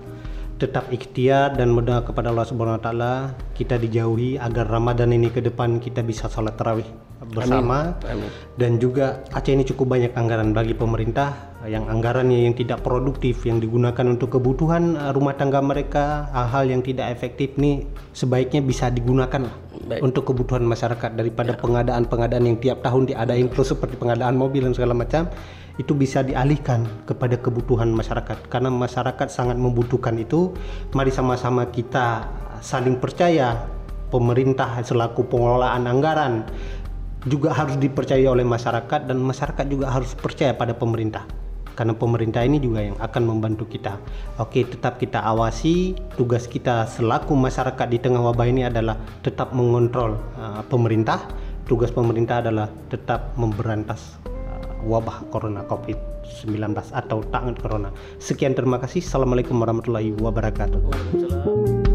tetap 0.58 0.90
ikhtiar 0.90 1.54
dan 1.54 1.70
berdoa 1.72 2.02
kepada 2.02 2.34
Allah 2.34 2.44
Subhanahu 2.44 2.82
Wa 2.82 2.84
Taala 2.90 3.14
kita 3.54 3.78
dijauhi 3.78 4.36
agar 4.42 4.66
Ramadan 4.66 5.14
ini 5.14 5.30
ke 5.30 5.38
depan 5.38 5.78
kita 5.78 6.02
bisa 6.02 6.26
sholat 6.26 6.58
tarawih 6.58 6.86
bersama 7.30 7.98
Amin. 8.06 8.26
Amin. 8.26 8.30
dan 8.58 8.72
juga 8.82 9.22
Aceh 9.34 9.54
ini 9.54 9.66
cukup 9.66 9.94
banyak 9.94 10.12
anggaran 10.14 10.50
bagi 10.54 10.74
pemerintah 10.74 11.48
yang 11.66 11.90
anggarannya 11.90 12.46
yang 12.46 12.54
tidak 12.54 12.86
produktif 12.86 13.42
yang 13.42 13.58
digunakan 13.58 14.06
untuk 14.06 14.38
kebutuhan 14.38 14.94
uh, 14.94 15.10
rumah 15.10 15.34
tangga 15.34 15.58
mereka 15.58 16.30
hal-hal 16.30 16.70
yang 16.70 16.82
tidak 16.86 17.10
efektif 17.10 17.58
ini 17.58 17.86
sebaiknya 18.14 18.62
bisa 18.62 18.90
digunakan 18.94 19.50
Baik. 19.78 20.02
untuk 20.02 20.34
kebutuhan 20.34 20.66
masyarakat 20.66 21.14
daripada 21.14 21.54
ya. 21.54 21.60
pengadaan-pengadaan 21.62 22.44
yang 22.44 22.58
tiap 22.58 22.82
tahun 22.82 23.06
diadain 23.06 23.46
terus 23.46 23.70
seperti 23.70 23.94
pengadaan 23.94 24.34
mobil 24.34 24.66
dan 24.66 24.74
segala 24.74 24.96
macam 24.96 25.30
itu 25.78 25.94
bisa 25.94 26.26
dialihkan 26.26 26.82
kepada 27.06 27.38
kebutuhan 27.38 27.94
masyarakat 27.94 28.50
karena 28.50 28.68
masyarakat 28.74 29.28
sangat 29.30 29.54
membutuhkan 29.54 30.18
itu 30.18 30.50
mari 30.90 31.14
sama-sama 31.14 31.70
kita 31.70 32.26
saling 32.58 32.98
percaya 32.98 33.70
pemerintah 34.10 34.82
selaku 34.82 35.30
pengelolaan 35.30 35.86
anggaran 35.86 36.42
juga 37.26 37.54
harus 37.54 37.78
dipercaya 37.78 38.26
oleh 38.26 38.42
masyarakat 38.42 39.06
dan 39.06 39.18
masyarakat 39.22 39.64
juga 39.70 39.94
harus 39.94 40.14
percaya 40.18 40.54
pada 40.54 40.74
pemerintah 40.74 41.22
karena 41.78 41.94
pemerintah 41.94 42.42
ini 42.42 42.58
juga 42.58 42.82
yang 42.82 42.98
akan 42.98 43.22
membantu 43.22 43.70
kita. 43.70 44.02
Oke, 44.42 44.66
tetap 44.66 44.98
kita 44.98 45.22
awasi. 45.22 45.94
Tugas 46.18 46.50
kita 46.50 46.90
selaku 46.90 47.38
masyarakat 47.38 47.86
di 47.86 48.02
tengah 48.02 48.18
wabah 48.18 48.50
ini 48.50 48.66
adalah 48.66 48.98
tetap 49.22 49.54
mengontrol 49.54 50.18
uh, 50.34 50.66
pemerintah. 50.66 51.22
Tugas 51.70 51.94
pemerintah 51.94 52.42
adalah 52.42 52.66
tetap 52.90 53.38
memberantas 53.38 54.18
wabah 54.82 55.30
corona 55.30 55.62
COVID-19 55.70 56.74
atau 56.90 57.22
tangan 57.30 57.54
corona. 57.54 57.94
Sekian 58.18 58.58
terima 58.58 58.82
kasih. 58.82 58.98
Assalamualaikum 58.98 59.54
warahmatullahi 59.54 60.18
wabarakatuh. 60.18 61.87